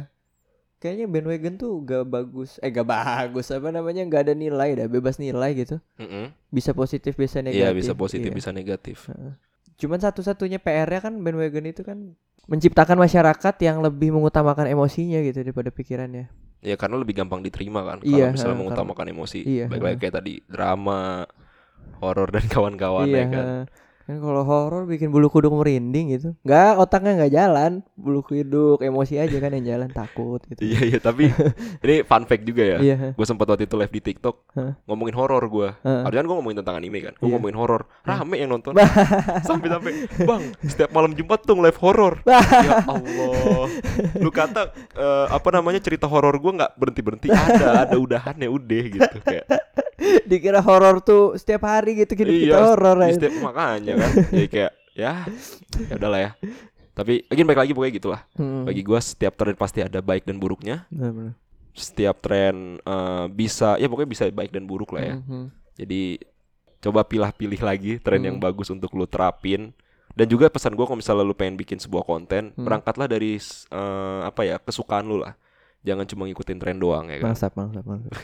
[0.75, 5.17] Kayaknya bandwagon tuh gak bagus Eh gak bagus Apa namanya Gak ada nilai dah Bebas
[5.17, 6.35] nilai gitu Mm-mm.
[6.51, 8.35] Bisa positif Bisa negatif Iya bisa positif Iya.
[8.35, 9.07] bisa negatif
[9.75, 12.13] Cuman satu-satunya PR-nya kan bandwagon itu kan
[12.45, 16.27] Menciptakan masyarakat yang lebih mengutamakan emosinya gitu Daripada pikirannya
[16.65, 19.37] Ya karena lebih gampang diterima kan Iya, kalau misalnya ha, mengutamakan emosi.
[19.49, 19.85] Iya, Baik ha.
[19.85, 21.25] lagi kayak tadi drama,
[22.01, 23.45] horor dan kawan-kawan Iya ya kan.
[24.05, 29.17] Kan kalau horor bikin bulu kuduk merinding gitu Nggak otaknya nggak jalan Bulu kuduk emosi
[29.17, 31.33] aja kan yang jalan takut gitu Iya iya tapi
[31.85, 32.77] ini fun fact juga ya.
[32.77, 34.77] Iya Gue sempat waktu itu live di TikTok Hah?
[34.85, 35.69] ngomongin horor gue.
[35.81, 36.01] Heeh.
[36.05, 37.13] Harusnya kan gue ngomongin tentang anime kan.
[37.17, 37.33] Gue Iya.
[37.33, 37.81] ngomongin horor.
[38.05, 38.77] Rame yang nonton.
[39.49, 39.91] Sampai-sampai
[40.21, 42.21] bang setiap malam Jumat tuh live horor.
[42.65, 43.65] ya Allah.
[44.21, 47.27] Lu kata eh, apa namanya cerita horor gue nggak berhenti berhenti.
[47.33, 49.45] Ada ada udahannya udah gitu kayak.
[50.29, 53.13] Dikira horor tuh setiap hari gitu hidup kita horor aja.
[53.15, 54.11] setiap makanya kan.
[54.29, 55.13] Jadi kayak ya
[55.85, 56.31] ya udahlah ya.
[56.95, 58.21] Tapi again baik lagi pokoknya gitulah.
[58.33, 58.63] Hmm.
[58.63, 60.87] Bagi gua setiap tren pasti ada baik dan buruknya.
[60.87, 61.35] Benar-benar.
[61.71, 65.15] Setiap tren eh, bisa ya pokoknya bisa baik dan buruk lah ya.
[65.19, 65.45] Mhm.
[65.75, 66.01] Jadi
[66.79, 68.45] coba pilah-pilih lagi tren yang Hmm.
[68.45, 69.75] bagus untuk lu terapin.
[70.15, 72.63] Dan juga pesan gua kalau misalnya lu pengen bikin sebuah konten, Hmm.
[72.63, 75.35] berangkatlah dari eh, apa ya kesukaan lu lah.
[75.83, 77.29] Jangan cuma ngikutin tren doang ya kan.
[77.29, 78.15] Mantap, mantap, mantap.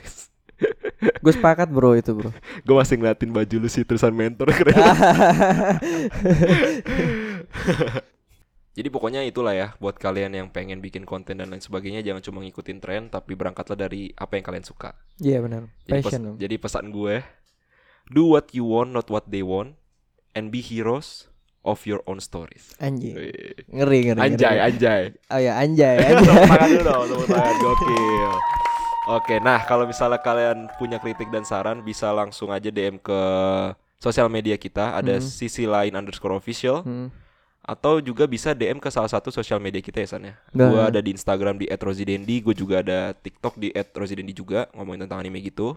[1.21, 2.29] Gue sepakat bro itu bro.
[2.61, 4.77] gue masih ngeliatin baju lu sih tulisan mentor keren.
[8.71, 12.39] Jadi pokoknya itulah ya buat kalian yang pengen bikin konten dan lain sebagainya jangan cuma
[12.39, 14.95] ngikutin tren tapi berangkatlah dari apa yang kalian suka.
[15.19, 15.67] Iya benar.
[15.89, 17.19] Jadi, pes- jadi pesan gue
[18.07, 19.75] do what you want not what they want
[20.31, 21.27] and be heroes
[21.67, 22.73] of your own stories.
[22.79, 23.13] Anjing.
[23.69, 24.19] Ngeri ngeri.
[24.23, 24.67] Anjay, ngeri.
[24.71, 25.01] anjay.
[25.29, 25.97] Oh ya anjay.
[26.07, 26.47] Tepuk anjay.
[26.47, 28.31] tangan dulu dong, tepuk tangan gokil.
[29.11, 33.19] Oke, nah kalau misalnya kalian punya kritik dan saran bisa langsung aja DM ke
[33.99, 35.23] sosial media kita ada Hmm.
[35.23, 37.11] sisi lain underscore official Hmm.
[37.61, 40.39] atau juga bisa DM ke salah satu sosial media kita ya San ya.
[40.55, 45.19] Gua ada di Instagram di @rosidendi, gue juga ada TikTok di @rosidendi juga ngomongin tentang
[45.19, 45.75] anime gitu.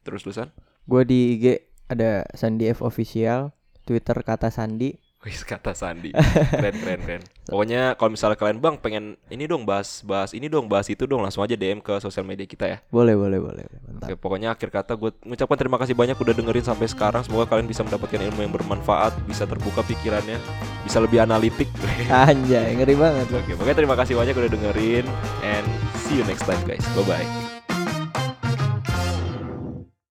[0.00, 0.48] Terus lu San?
[0.88, 1.44] Gue di IG
[1.86, 3.52] ada Sandi F official,
[3.84, 4.96] Twitter kata Sandi.
[5.20, 6.16] Wis kata Sandi.
[6.16, 7.22] Keren keren keren.
[7.44, 11.20] Pokoknya kalau misalnya kalian Bang pengen ini dong bahas bahas ini dong bahas itu dong
[11.20, 12.78] langsung aja DM ke sosial media kita ya.
[12.88, 13.64] Boleh boleh boleh.
[13.68, 14.08] Mantap.
[14.08, 17.20] Oke, pokoknya akhir kata gue mengucapkan terima kasih banyak udah dengerin sampai sekarang.
[17.20, 20.40] Semoga kalian bisa mendapatkan ilmu yang bermanfaat, bisa terbuka pikirannya,
[20.88, 21.68] bisa lebih analitik.
[22.08, 23.28] Anjay ngeri banget.
[23.28, 25.04] Oke, pokoknya terima kasih banyak udah dengerin
[25.44, 25.68] and
[26.08, 26.84] see you next time guys.
[26.96, 27.49] Bye bye.